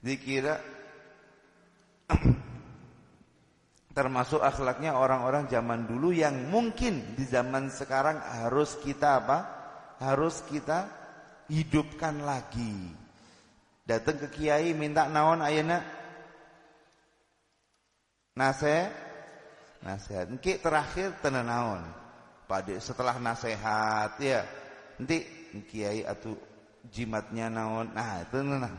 Dikira 0.04 0.60
termasuk 3.96 4.44
akhlaknya 4.44 4.92
orang-orang 4.92 5.48
zaman 5.48 5.88
dulu 5.88 6.12
yang 6.12 6.52
mungkin 6.52 7.16
di 7.16 7.24
zaman 7.24 7.72
sekarang 7.72 8.20
harus 8.20 8.76
kita 8.84 9.24
apa? 9.24 9.38
Harus 9.98 10.44
kita 10.44 10.92
hidupkan 11.48 12.20
lagi. 12.20 12.92
Datang 13.84 14.20
ke 14.20 14.28
kiai 14.28 14.76
minta 14.76 15.08
naon 15.08 15.40
ayeuna? 15.40 15.80
Nasihat, 18.34 18.90
nasihat. 19.80 20.26
Terakhir 20.42 21.14
tenan 21.22 21.48
naon? 21.48 22.03
Pada 22.44 22.76
setelah 22.76 23.16
nasihat 23.16 24.20
ya, 24.20 24.44
nanti 25.00 25.24
kiai 25.70 26.04
atau 26.04 26.36
jimatnya 26.92 27.48
naon? 27.48 27.92
Nah, 27.96 28.20
itu 28.20 28.38
nah. 28.44 28.74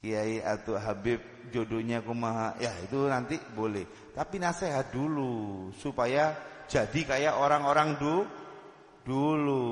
Kiai 0.00 0.40
atau 0.40 0.80
Habib 0.80 1.20
jodohnya 1.52 2.00
kumaha? 2.00 2.56
Ya 2.56 2.72
itu 2.80 3.04
nanti 3.04 3.36
boleh. 3.52 3.84
Tapi 4.16 4.40
nasihat 4.40 4.88
dulu 4.88 5.68
supaya 5.76 6.32
jadi 6.72 7.00
kayak 7.04 7.34
orang-orang 7.36 8.00
du 8.00 8.24
dulu. 9.04 9.68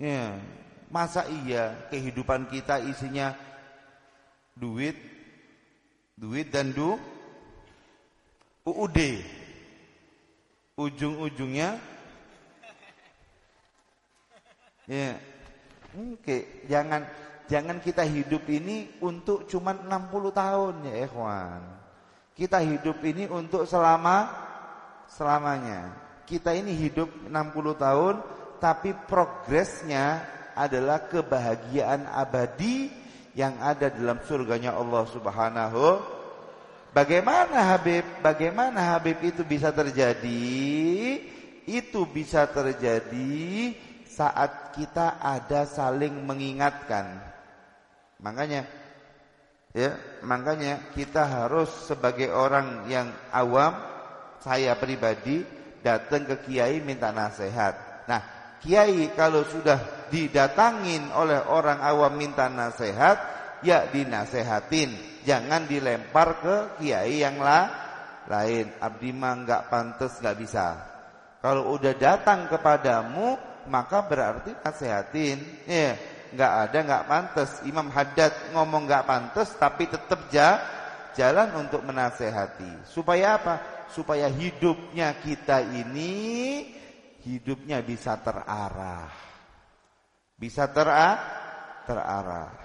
Ya 0.00 0.40
masa 0.88 1.28
iya 1.44 1.90
kehidupan 1.92 2.48
kita 2.48 2.78
isinya 2.86 3.36
duit 4.54 4.94
duit 6.14 6.48
dan 6.54 6.70
du 6.70 6.94
UUD 8.64 8.98
ujung-ujungnya 10.74 11.78
ya 14.90 15.16
oke 15.94 16.66
jangan 16.68 17.02
Jangan 17.44 17.76
kita 17.84 18.08
hidup 18.08 18.48
ini 18.48 18.88
untuk 19.04 19.44
cuma 19.44 19.76
60 19.76 20.32
tahun 20.32 20.74
ya 20.88 20.96
ikhwan. 21.04 21.60
Kita 22.32 22.58
hidup 22.64 23.04
ini 23.04 23.28
untuk 23.28 23.68
selama 23.68 24.32
selamanya. 25.12 25.92
Kita 26.24 26.56
ini 26.56 26.72
hidup 26.72 27.12
60 27.28 27.76
tahun 27.76 28.14
tapi 28.64 28.96
progresnya 29.04 30.24
adalah 30.56 31.04
kebahagiaan 31.04 32.08
abadi 32.08 32.88
yang 33.36 33.60
ada 33.60 33.92
dalam 33.92 34.24
surganya 34.24 34.72
Allah 34.72 35.04
Subhanahu 35.12 35.84
Bagaimana 36.94 37.74
Habib? 37.74 38.06
Bagaimana 38.22 38.94
Habib 38.94 39.18
itu 39.26 39.42
bisa 39.42 39.74
terjadi? 39.74 40.46
Itu 41.66 42.06
bisa 42.06 42.46
terjadi 42.46 43.74
saat 44.06 44.70
kita 44.78 45.18
ada 45.18 45.66
saling 45.66 46.22
mengingatkan. 46.22 47.18
Makanya 48.22 48.62
ya, 49.74 49.98
makanya 50.22 50.94
kita 50.94 51.26
harus 51.26 51.66
sebagai 51.90 52.30
orang 52.30 52.86
yang 52.86 53.10
awam, 53.34 53.74
saya 54.38 54.78
pribadi 54.78 55.42
datang 55.82 56.30
ke 56.30 56.46
kiai 56.46 56.78
minta 56.78 57.10
nasihat. 57.10 58.06
Nah, 58.06 58.22
kiai 58.62 59.10
kalau 59.18 59.42
sudah 59.42 60.08
didatangin 60.14 61.10
oleh 61.10 61.42
orang 61.50 61.82
awam 61.82 62.14
minta 62.14 62.46
nasihat, 62.46 63.18
ya 63.66 63.90
dinasehatin, 63.90 65.13
jangan 65.24 65.66
dilempar 65.66 66.28
ke 66.38 66.56
kiai 66.78 67.24
yang 67.24 67.40
lah, 67.40 67.64
lain. 68.28 68.70
Abdi 68.78 69.10
mah 69.10 69.34
enggak 69.42 69.72
pantas, 69.72 70.20
enggak 70.20 70.36
bisa. 70.38 70.66
Kalau 71.40 71.76
udah 71.76 71.92
datang 71.96 72.48
kepadamu, 72.48 73.36
maka 73.68 74.04
berarti 74.04 74.52
nasehatin. 74.64 75.38
Ya 75.68 76.14
nggak 76.34 76.52
ada 76.68 76.78
nggak 76.82 77.06
pantas. 77.06 77.50
Imam 77.64 77.88
Haddad 77.88 78.34
ngomong 78.50 78.90
nggak 78.90 79.06
pantas 79.06 79.54
tapi 79.54 79.86
tetap 79.86 80.26
ja, 80.34 80.58
jalan 81.14 81.54
untuk 81.64 81.80
menasehati. 81.86 82.84
Supaya 82.84 83.38
apa? 83.38 83.54
Supaya 83.94 84.26
hidupnya 84.26 85.14
kita 85.22 85.62
ini 85.62 86.12
hidupnya 87.22 87.80
bisa 87.80 88.18
terarah. 88.18 89.08
Bisa 90.34 90.66
terarah, 90.66 91.16
terarah. 91.86 92.63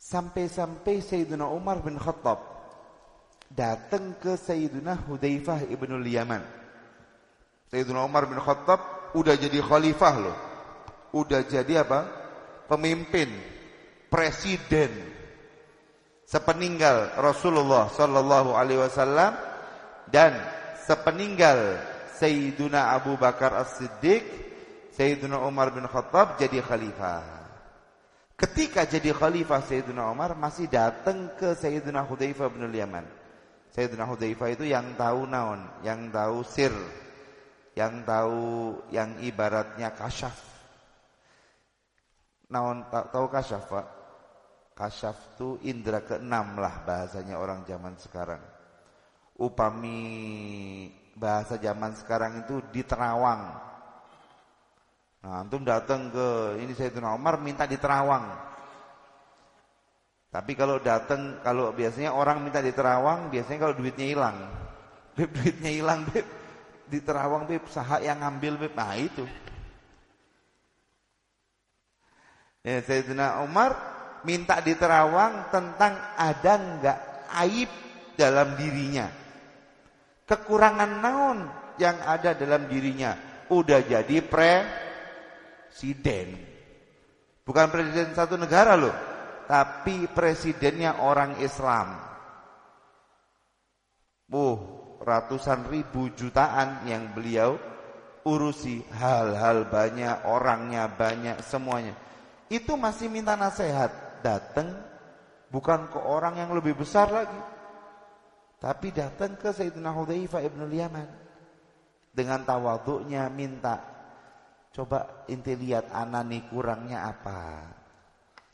Sampai-sampai 0.00 1.04
Sayyidina 1.04 1.44
Umar 1.44 1.84
bin 1.84 2.00
Khattab 2.00 2.40
datang 3.52 4.16
ke 4.16 4.32
Sayyidina 4.32 4.96
Hudzaifah 5.04 5.68
ibnul 5.68 6.08
Yaman. 6.08 6.40
Sayyidina 7.68 8.00
Umar 8.08 8.24
bin 8.24 8.40
Khattab 8.40 9.12
udah 9.12 9.36
jadi 9.36 9.60
khalifah 9.60 10.14
loh 10.16 10.38
udah 11.14 11.42
jadi 11.46 11.82
apa? 11.82 12.06
Pemimpin, 12.70 13.28
presiden. 14.06 14.90
Sepeninggal 16.22 17.18
Rasulullah 17.18 17.90
sallallahu 17.90 18.54
alaihi 18.54 18.78
wasallam 18.78 19.34
dan 20.06 20.30
sepeninggal 20.86 21.82
Sayyiduna 22.14 22.94
Abu 22.94 23.18
Bakar 23.18 23.58
As-Siddiq, 23.58 24.22
Sayyiduna 24.94 25.42
Umar 25.42 25.74
bin 25.74 25.90
Khattab 25.90 26.38
jadi 26.38 26.62
khalifah. 26.62 27.39
Ketika 28.40 28.88
jadi 28.88 29.12
khalifah 29.12 29.60
Sayyiduna 29.60 30.08
Umar 30.08 30.32
masih 30.32 30.64
datang 30.64 31.28
ke 31.36 31.52
Sayyiduna 31.52 32.08
Hudzaifah 32.08 32.48
bin 32.48 32.72
Yaman. 32.72 33.04
Sayyiduna 33.76 34.08
Hudzaifah 34.08 34.48
itu 34.56 34.64
yang 34.64 34.96
tahu 34.96 35.28
naon, 35.28 35.60
yang 35.84 36.08
tahu 36.08 36.40
sir, 36.48 36.72
yang 37.76 38.00
tahu 38.08 38.80
yang 38.88 39.20
ibaratnya 39.20 39.92
kasyaf 39.92 40.50
naon 42.50 42.84
tahu 42.90 43.30
kasyaf 43.30 43.64
Pak? 43.70 43.86
Kasyaf 44.74 45.16
itu 45.36 45.48
indera 45.70 46.02
keenam 46.02 46.58
lah 46.58 46.82
bahasanya 46.82 47.38
orang 47.38 47.62
zaman 47.64 47.94
sekarang. 47.96 48.42
Upami 49.40 50.00
bahasa 51.16 51.56
zaman 51.56 51.96
sekarang 51.96 52.44
itu 52.44 52.60
di 52.74 52.82
Terawang. 52.84 53.69
Nah, 55.20 55.44
antum 55.44 55.60
datang 55.60 56.08
ke 56.08 56.56
ini 56.64 56.72
Sayyidina 56.72 57.12
Umar 57.12 57.36
minta 57.36 57.68
di 57.68 57.76
Terawang. 57.76 58.24
Tapi 60.30 60.52
kalau 60.56 60.80
datang 60.80 61.42
kalau 61.44 61.76
biasanya 61.76 62.16
orang 62.16 62.40
minta 62.40 62.64
di 62.64 62.72
Terawang, 62.72 63.28
biasanya 63.28 63.68
kalau 63.68 63.74
duitnya 63.76 64.06
hilang. 64.08 64.36
Beb 65.18 65.28
duitnya 65.36 65.70
hilang, 65.76 66.08
Beb. 66.08 66.24
Di 66.90 66.98
Terawang, 67.04 67.44
Beb, 67.44 67.68
saha 67.68 68.00
yang 68.00 68.24
ngambil, 68.24 68.64
Beb. 68.64 68.72
Nah, 68.72 68.96
itu. 68.96 69.24
Ya, 72.64 72.80
Sayyidina 72.80 73.44
Umar 73.44 73.76
minta 74.24 74.56
di 74.64 74.72
Terawang 74.72 75.52
tentang 75.52 75.96
ada 76.16 76.52
enggak 76.56 76.98
aib 77.44 77.70
dalam 78.16 78.56
dirinya. 78.56 79.08
Kekurangan 80.24 80.92
naon 81.02 81.38
yang 81.76 81.96
ada 82.04 82.32
dalam 82.36 82.70
dirinya. 82.70 83.16
Udah 83.50 83.82
jadi 83.82 84.22
presiden. 85.70 86.34
Bukan 87.46 87.70
presiden 87.70 88.10
satu 88.12 88.34
negara 88.34 88.74
loh. 88.74 88.94
Tapi 89.46 90.10
presidennya 90.10 90.98
orang 90.98 91.38
Islam. 91.38 91.94
Uh, 94.30 94.58
ratusan 95.02 95.66
ribu 95.70 96.10
jutaan 96.14 96.86
yang 96.86 97.14
beliau 97.14 97.58
urusi. 98.26 98.82
Hal-hal 98.94 99.66
banyak, 99.70 100.26
orangnya 100.26 100.86
banyak, 100.90 101.42
semuanya 101.42 102.10
itu 102.50 102.74
masih 102.74 103.06
minta 103.06 103.38
nasihat, 103.38 103.94
datang 104.26 104.74
bukan 105.54 105.86
ke 105.86 106.02
orang 106.02 106.34
yang 106.34 106.50
lebih 106.50 106.74
besar 106.74 107.06
lagi. 107.06 107.38
Tapi 108.58 108.90
datang 108.90 109.38
ke 109.38 109.54
Sayyidina 109.54 109.94
Hudzaifah 109.94 110.42
ibn 110.44 110.66
Yaman 110.66 111.08
dengan 112.10 112.42
tawaduknya 112.42 113.30
minta 113.30 113.78
coba 114.70 115.26
inti 115.26 115.54
lihat 115.58 115.90
anani 115.90 116.46
kurangnya 116.50 117.06
apa. 117.10 117.66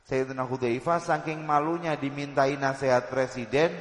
Sayyidina 0.07 0.47
Hudzaifah 0.47 1.03
saking 1.03 1.43
malunya 1.43 1.99
dimintai 1.99 2.55
nasihat 2.55 3.11
presiden 3.11 3.75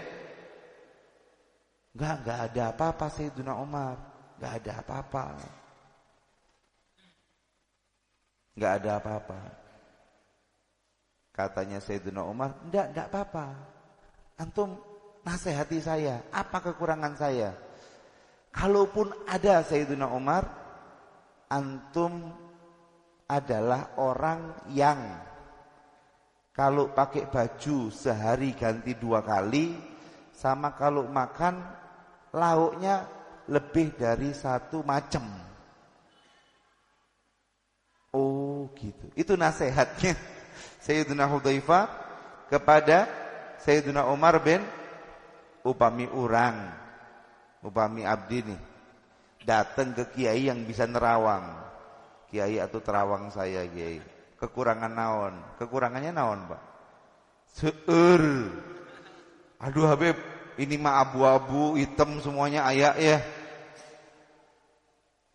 Enggak, 1.95 2.15
enggak 2.27 2.39
ada 2.51 2.63
apa-apa 2.75 3.07
Sayyidina 3.07 3.53
Umar, 3.55 3.95
enggak 4.35 4.53
ada 4.59 4.71
apa-apa. 4.83 5.23
Enggak 8.51 8.71
ada 8.83 8.91
apa-apa. 8.99 9.39
Katanya 11.31 11.79
Sayyidina 11.79 12.19
Umar, 12.27 12.51
enggak, 12.67 12.91
enggak 12.91 13.07
apa-apa. 13.07 13.47
Antum 14.35 14.75
nasihati 15.23 15.79
saya, 15.79 16.19
apa 16.35 16.59
kekurangan 16.67 17.15
saya? 17.15 17.55
Kalaupun 18.51 19.15
ada 19.23 19.63
Sayyidina 19.63 20.11
Umar, 20.11 20.64
antum 21.49 22.33
adalah 23.25 23.97
orang 23.97 24.69
yang 24.73 25.01
Kalau 26.55 26.95
pakai 26.95 27.27
baju 27.27 27.91
sehari 27.91 28.55
ganti 28.55 28.95
dua 28.95 29.19
kali, 29.19 29.75
sama 30.31 30.71
kalau 30.71 31.03
makan 31.03 31.59
lauknya 32.31 33.03
lebih 33.51 33.91
dari 33.99 34.31
satu 34.31 34.79
macam. 34.79 35.27
Oh 38.15 38.71
gitu. 38.79 39.11
Itu 39.19 39.35
nasihatnya 39.35 40.15
Sayyidina 40.87 41.27
Hudzaifah 41.27 41.91
kepada 42.47 43.03
Sayyidina 43.59 44.07
Umar 44.07 44.39
bin 44.39 44.63
upami 45.67 46.07
orang, 46.07 46.71
upami 47.59 48.07
abdi 48.07 48.47
nih 48.47 48.74
datang 49.45 49.93
ke 49.93 50.03
kiai 50.11 50.49
yang 50.49 50.65
bisa 50.65 50.89
nerawang. 50.89 51.53
Kiai 52.33 52.57
atau 52.57 52.81
terawang 52.81 53.29
saya 53.29 53.63
kiai. 53.69 54.01
Kekurangan 54.35 54.91
naon? 54.91 55.33
Kekurangannya 55.61 56.11
naon, 56.11 56.49
Pak? 56.49 56.61
Seur. 57.55 58.51
Aduh 59.63 59.87
Habib, 59.87 60.19
ini 60.59 60.75
mah 60.75 60.99
abu-abu, 60.99 61.79
hitam 61.79 62.19
semuanya 62.19 62.67
ayak 62.67 62.95
ya. 62.99 63.17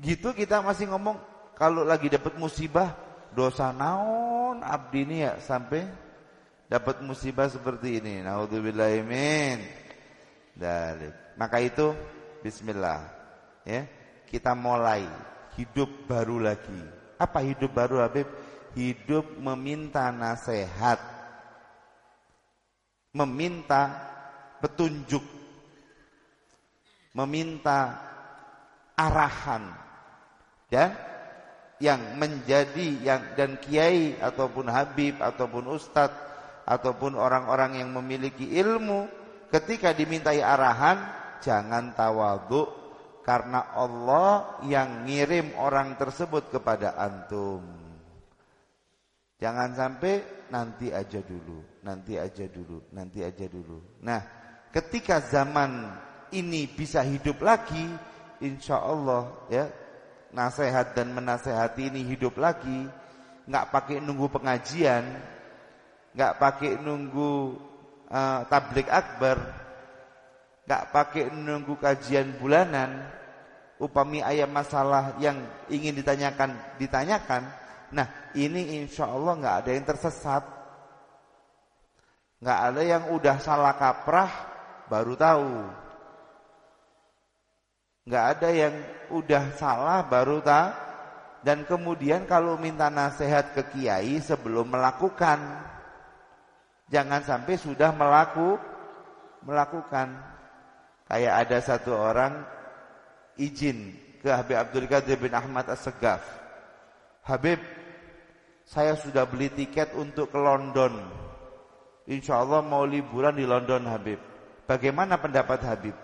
Gitu 0.00 0.32
kita 0.36 0.60
masih 0.60 0.92
ngomong 0.92 1.16
kalau 1.56 1.84
lagi 1.84 2.12
dapat 2.12 2.36
musibah, 2.36 2.92
dosa 3.32 3.72
naon 3.72 4.60
abdi 4.60 5.04
ini 5.04 5.16
ya 5.24 5.36
sampai 5.40 5.84
dapat 6.68 7.00
musibah 7.04 7.48
seperti 7.48 8.00
ini. 8.00 8.20
Nauzubillahimin 8.24 9.60
dalik. 10.56 11.36
Maka 11.40 11.60
itu 11.64 11.96
bismillah 12.44 13.08
ya. 13.64 13.99
Kita 14.30 14.54
mulai 14.54 15.02
hidup 15.58 16.06
baru 16.06 16.38
lagi. 16.38 16.80
Apa 17.18 17.42
hidup 17.42 17.74
baru 17.74 17.98
Habib? 18.06 18.30
Hidup 18.78 19.26
meminta 19.42 20.14
nasihat. 20.14 21.02
Meminta 23.10 23.90
petunjuk. 24.62 25.26
Meminta 27.10 27.98
arahan. 28.94 29.74
Dan 30.70 30.94
yang 31.82 32.14
menjadi 32.14 32.88
yang 33.02 33.34
dan 33.34 33.56
kiai 33.58 34.14
ataupun 34.20 34.68
habib 34.68 35.16
ataupun 35.16 35.64
ustadz 35.72 36.12
ataupun 36.68 37.16
orang-orang 37.16 37.80
yang 37.80 37.90
memiliki 37.90 38.52
ilmu 38.60 39.08
ketika 39.48 39.96
dimintai 39.96 40.44
arahan 40.44 41.00
jangan 41.40 41.96
tawadhu 41.96 42.79
karena 43.20 43.72
Allah 43.76 44.60
yang 44.64 45.04
ngirim 45.04 45.52
orang 45.60 45.96
tersebut 46.00 46.48
kepada 46.48 46.96
antum. 46.96 47.62
Jangan 49.40 49.72
sampai 49.72 50.20
nanti 50.52 50.92
aja 50.92 51.24
dulu, 51.24 51.80
nanti 51.80 52.20
aja 52.20 52.44
dulu, 52.44 52.92
nanti 52.92 53.24
aja 53.24 53.48
dulu. 53.48 54.04
Nah, 54.04 54.20
ketika 54.68 55.24
zaman 55.24 55.88
ini 56.36 56.68
bisa 56.68 57.00
hidup 57.00 57.40
lagi, 57.40 57.88
insya 58.44 58.80
Allah 58.80 59.32
ya 59.48 59.64
nasihat 60.30 60.92
dan 60.92 61.16
menasehati 61.16 61.88
ini 61.88 62.04
hidup 62.04 62.36
lagi, 62.36 62.84
nggak 63.48 63.68
pakai 63.72 63.96
nunggu 64.04 64.28
pengajian, 64.28 65.04
nggak 66.14 66.36
pakai 66.36 66.78
nunggu 66.78 67.56
uh, 68.10 68.40
tablik 68.46 68.86
akbar, 68.92 69.38
nggak 70.70 70.94
pakai 70.94 71.34
nunggu 71.34 71.74
kajian 71.74 72.38
bulanan, 72.38 73.10
upami 73.82 74.22
ayat 74.22 74.46
masalah 74.46 75.18
yang 75.18 75.34
ingin 75.66 75.98
ditanyakan 75.98 76.54
ditanyakan. 76.78 77.42
Nah 77.90 78.30
ini 78.38 78.78
insya 78.78 79.10
Allah 79.10 79.34
nggak 79.34 79.56
ada 79.66 79.70
yang 79.74 79.82
tersesat, 79.82 80.46
nggak 82.38 82.60
ada 82.70 82.82
yang 82.86 83.04
udah 83.10 83.36
salah 83.42 83.74
kaprah 83.74 84.30
baru 84.86 85.18
tahu, 85.18 85.54
nggak 88.06 88.24
ada 88.38 88.48
yang 88.54 88.74
udah 89.10 89.44
salah 89.58 90.06
baru 90.06 90.38
tahu. 90.38 90.86
Dan 91.40 91.64
kemudian 91.64 92.28
kalau 92.28 92.60
minta 92.60 92.92
nasihat 92.92 93.56
ke 93.56 93.64
kiai 93.72 94.20
sebelum 94.20 94.76
melakukan 94.76 95.40
Jangan 96.90 97.22
sampai 97.22 97.54
sudah 97.54 97.94
melaku, 97.94 98.58
melakukan. 99.46 100.10
Kayak 101.10 101.34
ada 101.42 101.58
satu 101.58 101.90
orang 101.90 102.46
izin 103.34 103.98
ke 104.22 104.30
Habib 104.30 104.54
Abdul 104.54 104.86
Qadir 104.86 105.18
bin 105.18 105.34
Ahmad 105.34 105.66
As-Segaf. 105.66 106.22
Habib, 107.26 107.58
saya 108.62 108.94
sudah 108.94 109.26
beli 109.26 109.50
tiket 109.50 109.90
untuk 109.98 110.30
ke 110.30 110.38
London. 110.38 110.94
Insya 112.06 112.46
Allah 112.46 112.62
mau 112.62 112.86
liburan 112.86 113.34
di 113.34 113.42
London 113.42 113.90
Habib. 113.90 114.22
Bagaimana 114.70 115.18
pendapat 115.18 115.58
Habib? 115.66 115.98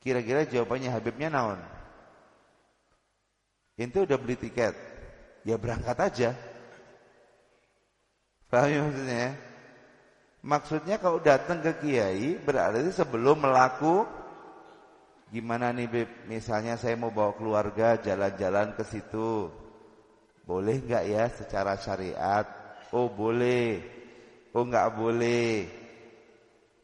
Kira-kira 0.00 0.48
jawabannya 0.48 0.88
Habibnya 0.88 1.28
naon? 1.28 1.60
Itu 3.76 4.08
udah 4.08 4.16
beli 4.16 4.40
tiket. 4.40 4.72
Ya 5.44 5.60
berangkat 5.60 6.00
aja. 6.00 6.30
Paham 8.48 8.72
ya 8.72 9.36
maksudnya? 10.44 10.96
Kalau 11.00 11.20
datang 11.20 11.60
ke 11.60 11.72
kiai 11.80 12.36
berarti 12.40 12.92
sebelum 12.92 13.44
melaku 13.44 14.04
gimana 15.30 15.70
nih 15.70 15.88
Beb? 15.88 16.10
Misalnya 16.26 16.76
saya 16.76 16.98
mau 16.98 17.14
bawa 17.14 17.36
keluarga 17.36 17.96
jalan-jalan 18.00 18.74
ke 18.74 18.84
situ. 18.84 19.48
Boleh 20.44 20.82
nggak 20.82 21.04
ya 21.06 21.24
secara 21.30 21.78
syariat? 21.78 22.46
Oh 22.90 23.06
boleh. 23.06 23.80
Oh 24.56 24.66
nggak 24.66 24.88
boleh. 24.98 25.54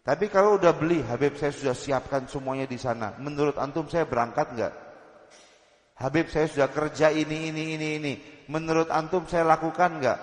Tapi 0.07 0.31
kalau 0.31 0.55
udah 0.55 0.71
beli, 0.71 1.03
Habib 1.03 1.35
saya 1.35 1.51
sudah 1.51 1.75
siapkan 1.75 2.31
semuanya 2.31 2.71
di 2.71 2.79
sana. 2.79 3.19
Menurut 3.19 3.59
antum 3.59 3.90
saya 3.90 4.07
berangkat 4.07 4.55
nggak? 4.55 4.75
Habib 5.99 6.31
saya 6.31 6.47
sudah 6.47 6.71
kerja 6.71 7.11
ini 7.11 7.51
ini 7.51 7.75
ini 7.75 7.88
ini. 7.99 8.14
Menurut 8.47 8.87
antum 8.95 9.27
saya 9.27 9.42
lakukan 9.42 9.99
nggak? 9.99 10.21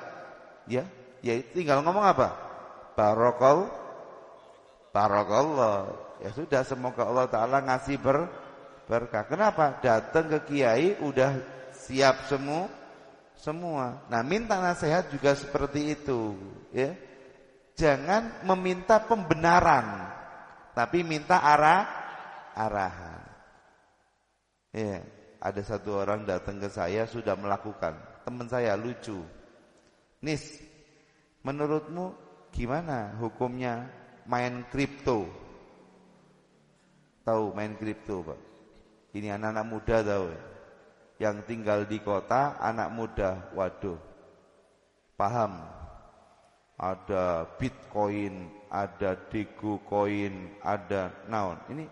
Ya, 0.71 0.87
Ya 1.23 1.39
tinggal 1.55 1.79
ngomong 1.87 2.03
apa? 2.03 2.35
Barokal 2.93 3.83
Barokallah. 4.93 5.89
Ya 6.21 6.29
sudah 6.29 6.61
semoga 6.61 7.09
Allah 7.09 7.25
Ta'ala 7.25 7.57
ngasih 7.65 7.97
ber, 7.97 8.29
berkah. 8.85 9.25
Kenapa? 9.25 9.81
Datang 9.81 10.29
ke 10.29 10.39
kiai 10.53 11.01
udah 11.01 11.33
siap 11.73 12.29
semua 12.29 12.69
semua. 13.33 14.05
Nah 14.07 14.21
minta 14.21 14.61
nasihat 14.61 15.09
juga 15.09 15.33
seperti 15.33 15.97
itu. 15.97 16.37
Ya. 16.69 16.93
Jangan 17.73 18.45
meminta 18.45 19.01
pembenaran. 19.01 20.13
Tapi 20.77 21.01
minta 21.01 21.41
arah 21.41 21.89
arahan. 22.53 23.21
Ya, 24.73 25.05
ada 25.41 25.61
satu 25.61 26.01
orang 26.01 26.25
datang 26.25 26.61
ke 26.61 26.69
saya 26.69 27.09
sudah 27.09 27.33
melakukan. 27.33 27.97
Teman 28.25 28.45
saya 28.45 28.77
lucu. 28.77 29.21
Nis, 30.21 30.61
Menurutmu 31.43 32.15
gimana 32.53 33.17
hukumnya 33.17 33.89
main 34.29 34.63
kripto? 34.69 35.25
Tahu 37.25 37.51
main 37.57 37.73
kripto, 37.75 38.21
Pak? 38.21 38.39
Ini 39.17 39.35
anak-anak 39.35 39.65
muda 39.65 39.97
tahu 40.05 40.25
ya? 40.29 40.41
Yang 41.29 41.37
tinggal 41.49 41.79
di 41.87 41.97
kota, 42.03 42.59
anak 42.59 42.89
muda, 42.91 43.49
waduh. 43.57 43.97
Paham? 45.15 45.63
Ada 46.73 47.47
Bitcoin, 47.55 48.49
ada 48.67 49.15
Digu 49.29 49.79
Coin, 49.85 50.57
ada 50.65 51.13
naon. 51.29 51.61
Ini 51.69 51.85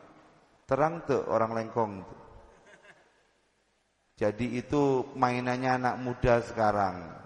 terang 0.65 1.05
tuh 1.05 1.21
orang 1.29 1.53
lengkong. 1.53 2.01
Jadi 4.17 4.57
itu 4.57 5.05
mainannya 5.15 5.79
anak 5.79 5.95
muda 6.01 6.41
sekarang. 6.43 7.20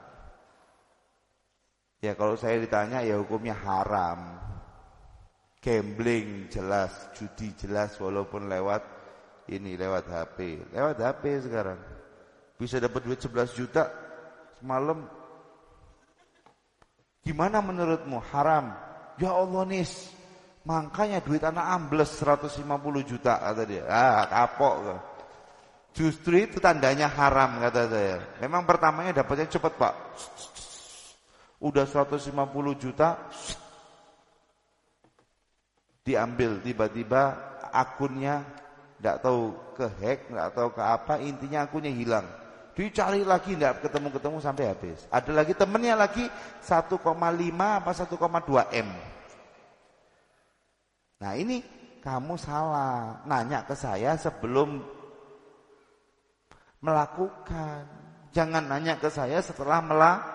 Ya 2.06 2.13
kalau 2.13 2.38
saya 2.38 2.62
ditanya 2.62 3.02
ya 3.02 3.18
hukumnya 3.18 3.58
haram. 3.58 4.38
Gambling 5.58 6.54
jelas, 6.54 6.94
judi 7.18 7.50
jelas 7.58 7.98
walaupun 7.98 8.46
lewat 8.46 8.86
ini 9.50 9.74
lewat 9.74 10.06
HP. 10.06 10.70
Lewat 10.70 11.02
HP 11.02 11.50
sekarang. 11.50 11.82
Bisa 12.62 12.78
dapat 12.78 13.02
duit 13.02 13.18
11 13.18 13.58
juta 13.58 13.89
semalam. 14.62 15.10
Gimana 17.26 17.58
menurutmu? 17.65 18.22
Haram. 18.30 18.78
Ya 19.18 19.34
Allah 19.34 19.65
nis. 19.65 20.13
Makanya 20.70 21.26
duit 21.26 21.41
anak 21.41 21.65
ambles 21.65 22.13
150 22.22 22.62
juta 23.02 23.41
kata 23.41 23.65
dia. 23.65 23.89
Ah, 23.89 24.30
kapok. 24.30 25.02
Justru 25.98 26.46
itu 26.46 26.62
tandanya 26.62 27.10
haram 27.10 27.58
kata 27.58 27.89
saya. 27.89 28.18
Memang 28.46 28.70
pertamanya 28.70 29.26
dapatnya 29.26 29.50
cepat, 29.50 29.74
Pak 29.82 29.94
udah 31.65 31.86
150 31.89 32.30
juta 32.78 33.17
diambil 36.06 36.62
tiba-tiba 36.62 37.34
akunnya 37.73 38.45
tidak 39.01 39.17
tahu 39.25 39.41
ke 39.73 39.86
hack, 39.99 40.19
tidak 40.30 40.49
tahu 40.54 40.69
ke 40.78 40.82
apa, 40.86 41.13
intinya 41.25 41.65
akunnya 41.65 41.89
hilang. 41.89 42.25
Dicari 42.78 43.25
lagi 43.25 43.58
tidak 43.58 43.82
ketemu-ketemu 43.82 44.38
sampai 44.43 44.65
habis. 44.69 45.10
Ada 45.10 45.32
lagi 45.32 45.54
temennya 45.58 45.95
lagi 45.97 46.28
1,5 46.62 47.01
apa 47.01 47.91
1,2 47.91 48.84
M. 48.84 48.89
Nah 51.23 51.34
ini 51.39 51.63
kamu 52.04 52.36
salah. 52.36 53.23
Nanya 53.23 53.63
ke 53.63 53.73
saya 53.73 54.19
sebelum 54.19 54.84
melakukan. 56.84 57.88
Jangan 58.36 58.67
nanya 58.67 58.99
ke 58.99 59.08
saya 59.08 59.39
setelah 59.39 59.80
melakukan. 59.80 60.35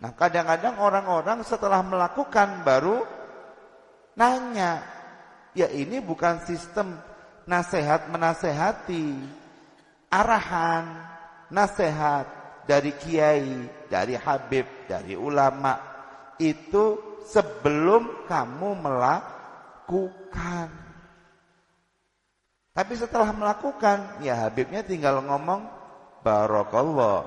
Nah 0.00 0.12
kadang-kadang 0.18 0.80
orang-orang 0.82 1.46
setelah 1.46 1.80
melakukan 1.84 2.66
baru 2.66 3.06
nanya. 4.18 4.82
Ya 5.54 5.66
ini 5.70 5.98
bukan 5.98 6.42
sistem 6.46 6.94
nasihat 7.46 8.06
menasehati 8.10 9.18
arahan, 10.10 10.86
nasihat 11.50 12.26
dari 12.66 12.94
kiai, 12.94 13.66
dari 13.90 14.14
habib, 14.14 14.66
dari 14.86 15.18
ulama 15.18 15.74
itu 16.38 17.18
sebelum 17.26 18.26
kamu 18.30 18.70
melakukan. 18.78 20.70
Tapi 22.70 22.94
setelah 22.94 23.34
melakukan, 23.34 24.22
ya 24.22 24.46
habibnya 24.46 24.86
tinggal 24.86 25.18
ngomong 25.26 25.66
barakallah. 26.22 27.26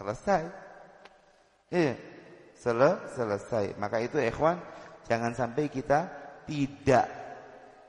Selesai. 0.00 0.61
Iya. 1.72 1.94
Sel 2.52 2.78
selesai. 3.16 3.74
Maka 3.80 3.98
itu 4.04 4.20
ikhwan, 4.20 4.60
jangan 5.08 5.32
sampai 5.34 5.66
kita 5.66 6.06
tidak 6.46 7.08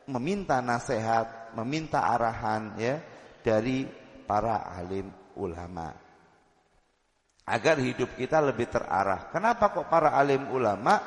meminta 0.09 0.63
nasihat, 0.63 1.53
meminta 1.53 2.01
arahan 2.01 2.73
ya 2.79 2.97
dari 3.43 3.85
para 4.25 4.71
alim 4.73 5.11
ulama. 5.37 5.93
Agar 7.43 7.75
hidup 7.77 8.15
kita 8.15 8.39
lebih 8.39 8.71
terarah. 8.71 9.27
Kenapa 9.29 9.69
kok 9.75 9.91
para 9.91 10.15
alim 10.15 10.47
ulama? 10.49 10.97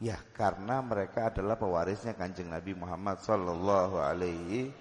Ya 0.00 0.16
karena 0.32 0.80
mereka 0.80 1.28
adalah 1.28 1.60
pewarisnya 1.60 2.16
kanjeng 2.16 2.48
Nabi 2.48 2.72
Muhammad 2.72 3.20
Sallallahu 3.20 4.00
Alaihi 4.00 4.72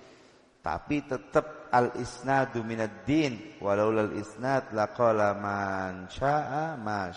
tapi 0.69 1.01
tetap 1.01 1.73
al 1.73 1.97
isnadu 1.97 2.61
minad 2.61 3.01
din 3.09 3.57
walau 3.57 3.89
al 3.89 4.13
isnad 4.13 4.69
laqala 4.69 5.33
man 5.33 6.05
syaa 6.05 6.77
ma 6.77 7.09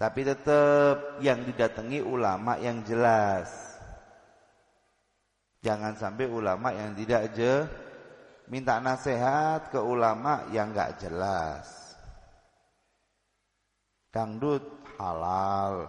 tapi 0.00 0.20
tetap 0.24 1.20
yang 1.20 1.44
didatangi 1.44 2.00
ulama 2.00 2.56
yang 2.56 2.80
jelas 2.88 3.52
jangan 5.60 5.92
sampai 5.92 6.24
ulama 6.24 6.72
yang 6.72 6.96
tidak 6.96 7.36
je 7.36 7.68
minta 8.50 8.82
nasihat 8.82 9.70
ke 9.70 9.78
ulama 9.78 10.50
yang 10.50 10.74
nggak 10.74 10.98
jelas. 10.98 11.94
Dangdut 14.10 14.66
halal. 14.98 15.86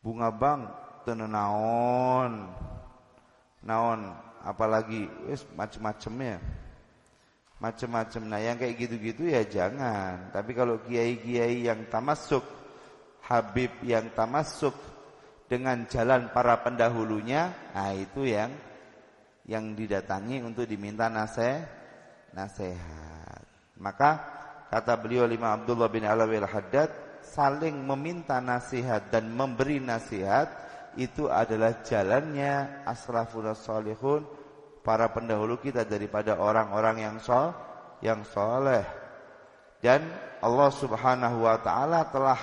Bunga 0.00 0.32
bang 0.32 0.62
tenenaon. 1.04 2.32
Naon 3.60 4.25
apalagi 4.46 5.10
wis 5.26 5.42
macem-macemnya. 5.58 6.38
Macem-macem 7.56 8.22
nah 8.28 8.38
yang 8.38 8.60
kayak 8.60 8.78
gitu-gitu 8.78 9.32
ya 9.32 9.42
jangan. 9.42 10.30
Tapi 10.30 10.54
kalau 10.54 10.78
kiai-kiai 10.86 11.66
yang 11.66 11.88
tamasuk 11.90 12.44
Habib 13.26 13.82
yang 13.82 14.14
tamasuk 14.14 14.76
dengan 15.50 15.82
jalan 15.90 16.30
para 16.30 16.62
pendahulunya, 16.62 17.50
nah 17.74 17.90
itu 17.90 18.22
yang 18.22 18.54
yang 19.50 19.74
didatangi 19.74 20.46
untuk 20.46 20.62
diminta 20.66 21.10
nasihat. 21.10 21.74
nasihat. 22.36 23.42
Maka 23.80 24.10
kata 24.68 24.94
beliau 25.00 25.24
lima 25.24 25.56
Abdullah 25.56 25.88
bin 25.88 26.04
Alawi 26.04 26.36
al-Haddad 26.36 27.22
saling 27.24 27.80
meminta 27.80 28.38
nasihat 28.44 29.08
dan 29.08 29.32
memberi 29.32 29.80
nasihat 29.80 30.52
itu 31.00 31.32
adalah 31.32 31.80
jalannya 31.80 32.84
asrafun 32.84 33.56
salihun 33.56 34.35
para 34.86 35.10
pendahulu 35.10 35.58
kita 35.58 35.82
daripada 35.82 36.38
orang-orang 36.38 37.02
yang 37.02 37.16
sol 37.18 37.50
yang 37.98 38.22
soleh 38.22 38.86
dan 39.82 40.06
Allah 40.38 40.70
Subhanahu 40.70 41.42
wa 41.42 41.58
taala 41.58 42.06
telah 42.06 42.38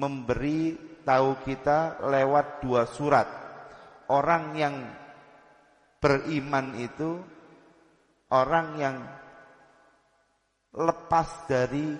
memberi 0.00 0.72
tahu 1.04 1.44
kita 1.44 2.00
lewat 2.08 2.64
dua 2.64 2.88
surat 2.88 3.28
orang 4.08 4.44
yang 4.56 4.76
Beriman 6.02 6.74
itu 6.82 7.14
orang 8.34 8.74
yang 8.74 8.96
lepas 10.74 11.46
dari 11.46 11.94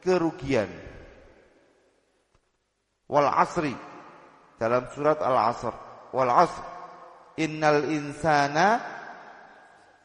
kerugian. 0.00 0.72
Wal 3.12 3.28
asri 3.28 3.76
dalam 4.56 4.88
surat 4.96 5.20
Al-Asr. 5.20 5.74
Wal 6.16 6.32
asr 6.32 6.64
innal 7.36 7.84
insana 7.92 8.80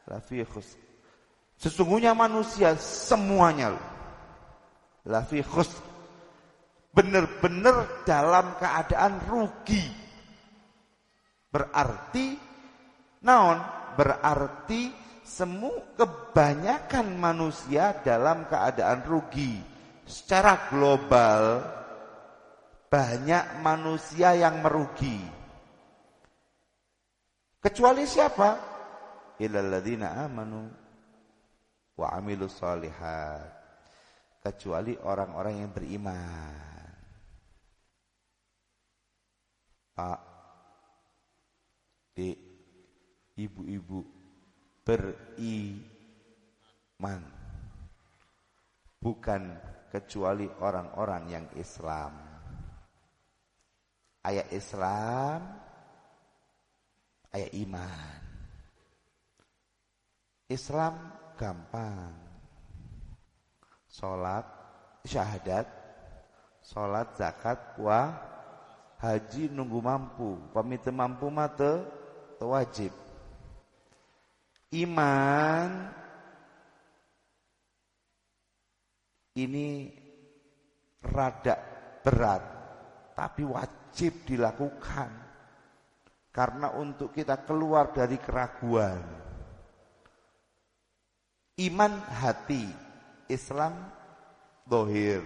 lafi 0.08 0.42
khusr. 0.48 0.80
Sesungguhnya 1.58 2.16
manusia 2.16 2.74
semuanya 2.80 3.76
lafi 5.04 5.44
khusr. 5.44 5.84
Benar-benar 6.96 8.08
dalam 8.10 8.58
keadaan 8.58 9.22
rugi. 9.30 9.86
Berarti 11.54 12.48
Naon 13.22 13.60
berarti 13.98 14.94
semua 15.26 15.94
kebanyakan 15.98 17.18
manusia 17.18 17.98
dalam 18.02 18.46
keadaan 18.48 19.04
rugi. 19.04 19.58
Secara 20.08 20.72
global 20.72 21.60
banyak 22.88 23.60
manusia 23.60 24.32
yang 24.40 24.64
merugi. 24.64 25.20
Kecuali 27.60 28.08
siapa? 28.08 28.77
Illalladzina 29.38 30.18
amanu 30.26 30.66
wa 31.98 32.08
amilus 32.18 32.58
solihat. 32.58 33.54
Kecuali 34.42 34.96
orang-orang 34.98 35.62
yang 35.66 35.72
beriman. 35.74 36.66
Pak, 39.98 40.22
di 42.18 42.34
ibu-ibu 43.38 44.02
beriman 44.82 45.62
bukan 48.98 49.42
kecuali 49.94 50.50
orang-orang 50.58 51.24
yang 51.30 51.46
Islam 51.54 52.14
ayat 54.26 54.50
Islam 54.50 55.40
ayat 57.30 57.54
iman 57.62 58.27
Islam 60.48 60.96
gampang 61.36 62.16
Sholat 63.88 64.46
Syahadat 65.04 65.68
Sholat 66.64 67.08
zakat 67.20 67.60
Wah 67.80 68.16
Haji 68.98 69.52
nunggu 69.52 69.80
mampu 69.84 70.40
Pamit 70.56 70.84
mampu 70.90 71.28
mata 71.28 71.84
Wajib 72.40 72.92
Iman 74.76 75.96
ini 79.38 79.88
rada 81.00 81.56
berat, 82.02 82.44
tapi 83.14 83.46
wajib 83.46 84.26
dilakukan. 84.26 85.30
Karena 86.34 86.74
untuk 86.78 87.14
kita 87.14 87.42
keluar 87.46 87.94
dari 87.94 88.18
keraguan. 88.22 89.17
Iman 91.58 91.98
hati, 92.06 92.70
Islam 93.26 93.74
dohir. 94.70 95.26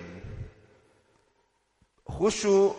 Khusyuk 2.03 2.75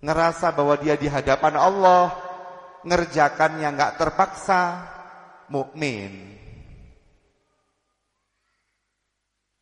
ngerasa 0.00 0.56
bahwa 0.56 0.80
dia 0.80 0.96
di 0.96 1.06
hadapan 1.06 1.60
Allah, 1.60 2.16
ngerjakan 2.88 3.60
yang 3.60 3.76
nggak 3.76 4.00
terpaksa, 4.00 4.88
mukmin. 5.52 6.40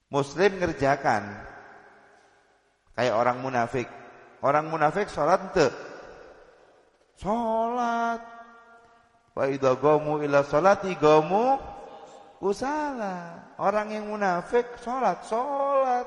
Muslim 0.09 0.63
ngerjakan 0.63 1.58
kayak 2.99 3.15
orang 3.15 3.39
munafik. 3.39 3.87
Orang 4.43 4.75
munafik 4.75 5.07
sholat 5.07 5.39
ente. 5.55 5.71
Sholat. 7.23 8.19
Wa 9.39 9.47
idha 9.47 9.79
gomu 9.79 10.19
ila 10.19 10.43
sholati 10.43 10.99
gomu 10.99 11.79
Usala. 12.39 13.51
Orang 13.59 13.91
yang 13.91 14.07
munafik 14.07 14.79
sholat, 14.79 15.27
sholat. 15.27 16.07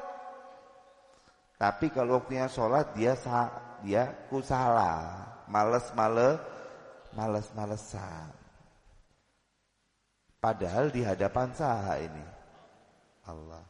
Tapi 1.60 1.92
kalau 1.92 2.24
waktunya 2.24 2.48
sholat 2.48 2.96
dia 2.96 3.14
dia 3.84 4.08
kusala, 4.32 5.28
males 5.52 5.84
males, 5.94 6.40
males 7.14 7.48
malesan. 7.54 8.32
Padahal 10.42 10.90
di 10.90 11.06
hadapan 11.06 11.54
sah 11.54 12.00
ini 12.00 12.26
Allah. 13.30 13.62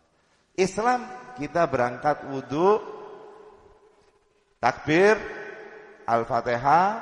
Islam 0.55 1.03
kita 1.35 1.67
berangkat 1.67 2.29
wudhu, 2.31 3.00
takbir, 4.61 5.17
al-fatihah, 6.05 7.01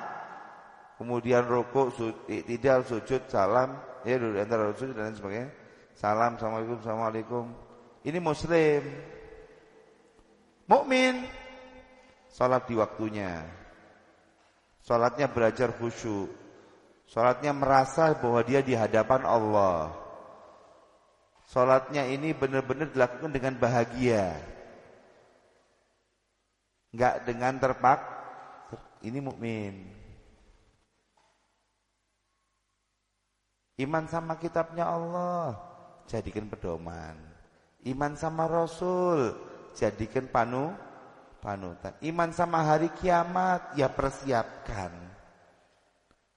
kemudian 0.95 1.43
rukuk, 1.43 1.91
tidak 2.26 2.88
sujud, 2.88 3.28
salam, 3.28 3.76
ya 4.07 4.16
dulu 4.16 4.39
antara 4.39 4.72
sujud 4.74 4.95
dan 4.95 5.14
sebagainya. 5.14 5.51
Salam, 5.99 6.39
assalamualaikum, 6.39 6.80
assalamualaikum. 6.80 7.45
Ini 8.07 8.20
muslim. 8.24 8.84
Mukmin 10.64 11.28
salat 12.32 12.64
di 12.72 12.80
waktunya. 12.80 13.43
Salatnya 14.80 15.28
belajar 15.28 15.76
khusyuk. 15.76 16.32
Salatnya 17.10 17.51
merasa 17.51 18.16
bahwa 18.16 18.39
dia 18.47 18.64
di 18.64 18.78
hadapan 18.78 19.28
Allah. 19.28 19.91
Salatnya 21.49 22.05
ini 22.07 22.32
benar-benar 22.32 22.93
dilakukan 22.93 23.34
dengan 23.34 23.57
bahagia. 23.57 24.38
Enggak 26.94 27.16
dengan 27.26 27.54
terpak. 27.62 28.00
Ini 29.00 29.20
mukmin. 29.24 29.74
Iman 33.80 34.12
sama 34.12 34.36
kitabnya 34.36 34.84
Allah, 34.92 35.56
jadikan 36.04 36.52
pedoman. 36.52 37.16
Iman 37.88 38.20
sama 38.20 38.44
Rasul, 38.44 39.32
jadikan 39.72 40.28
panu 40.28 40.76
panutan. 41.40 41.96
Iman 42.04 42.36
sama 42.36 42.60
hari 42.60 42.92
kiamat 43.00 43.80
ya 43.80 43.88
persiapkan. 43.88 44.92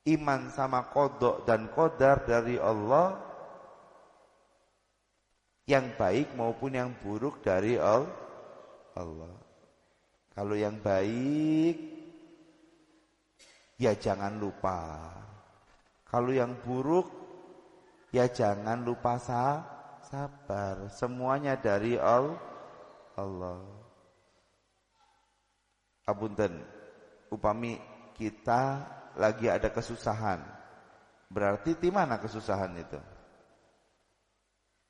Iman 0.07 0.55
sama 0.55 0.87
kodok 0.95 1.43
dan 1.43 1.67
kodar 1.75 2.23
dari 2.23 2.63
Allah 2.63 3.19
yang 5.67 5.95
baik 5.99 6.35
maupun 6.39 6.79
yang 6.79 6.95
buruk 7.03 7.43
dari 7.43 7.75
Allah. 7.79 9.42
Kalau 10.33 10.57
yang 10.57 10.81
baik 10.81 11.77
ya 13.77 13.93
jangan 13.93 14.41
lupa. 14.41 15.13
Kalau 16.09 16.33
yang 16.33 16.57
buruk 16.65 17.09
ya 18.17 18.29
jangan 18.33 18.81
lupa 18.81 19.21
sabar. 19.21 20.89
Semuanya 20.89 21.61
dari 21.61 22.01
Allah. 22.01 23.61
Abunten, 26.09 26.65
upami 27.29 27.77
kita 28.17 28.89
lagi 29.21 29.53
ada 29.53 29.69
kesusahan. 29.69 30.41
Berarti 31.33 31.77
di 31.77 31.89
mana 31.89 32.21
kesusahan 32.21 32.73
itu? 32.77 33.01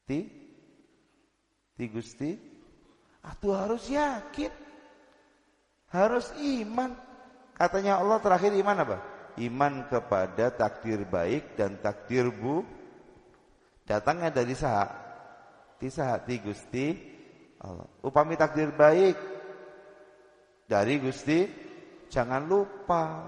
Ti? 0.07 0.21
Ti 1.79 1.85
Gusti? 1.87 2.31
Atuh 3.23 3.55
harus 3.55 3.87
yakin. 3.87 4.62
Harus 5.93 6.33
iman. 6.41 6.97
Katanya 7.53 8.01
Allah 8.01 8.19
terakhir 8.19 8.57
iman 8.57 8.77
apa? 8.81 8.97
Iman 9.37 9.85
kepada 9.93 10.49
takdir 10.49 11.05
baik 11.05 11.55
dan 11.55 11.77
takdir 11.79 12.33
bu. 12.33 12.65
Datangnya 13.85 14.33
dari 14.33 14.57
saat. 14.57 14.89
Ti 15.77 15.89
saat 15.93 16.25
ti 16.25 16.41
Gusti 16.41 17.13
Allah. 17.63 17.87
Upami 18.03 18.35
takdir 18.35 18.75
baik 18.75 19.15
dari 20.67 20.99
Gusti, 20.99 21.47
jangan 22.11 22.43
lupa. 22.49 23.23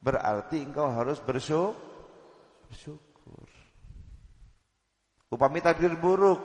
Berarti 0.00 0.62
engkau 0.62 0.86
harus 0.88 1.18
bersyukur. 1.20 1.78
Upami 5.30 5.62
takdir 5.62 5.94
buruk, 5.94 6.40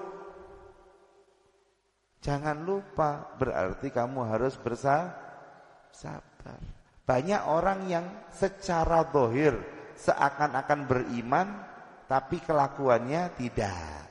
jangan 2.25 2.65
lupa. 2.65 3.37
Berarti 3.37 3.93
kamu 3.93 4.25
harus 4.25 4.57
bersabar. 4.57 5.21
Banyak 7.05 7.41
orang 7.45 7.85
yang 7.85 8.05
secara 8.33 9.05
dohir 9.05 9.53
seakan-akan 9.93 10.89
beriman, 10.89 11.47
tapi 12.09 12.41
kelakuannya 12.41 13.29
tidak. 13.37 14.09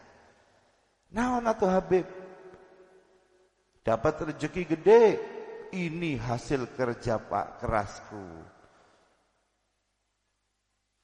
Naon 1.11 1.51
atuh 1.51 1.75
Habib? 1.75 2.07
Dapat 3.83 4.31
rezeki 4.31 4.63
gede. 4.79 5.03
Ini 5.75 6.23
hasil 6.23 6.71
kerja 6.79 7.19
Pak 7.19 7.59
kerasku. 7.59 8.27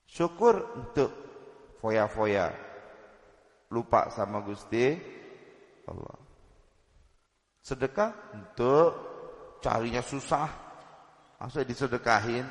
Syukur 0.06 0.62
untuk 0.78 1.10
foya-foya. 1.82 2.54
Lupa 3.74 4.14
sama 4.14 4.42
Gusti 4.46 4.94
Allah. 5.90 6.19
Sedekah 7.60 8.12
untuk 8.32 8.88
carinya 9.60 10.00
susah. 10.00 10.48
Masa 11.40 11.64
disedekahin? 11.64 12.44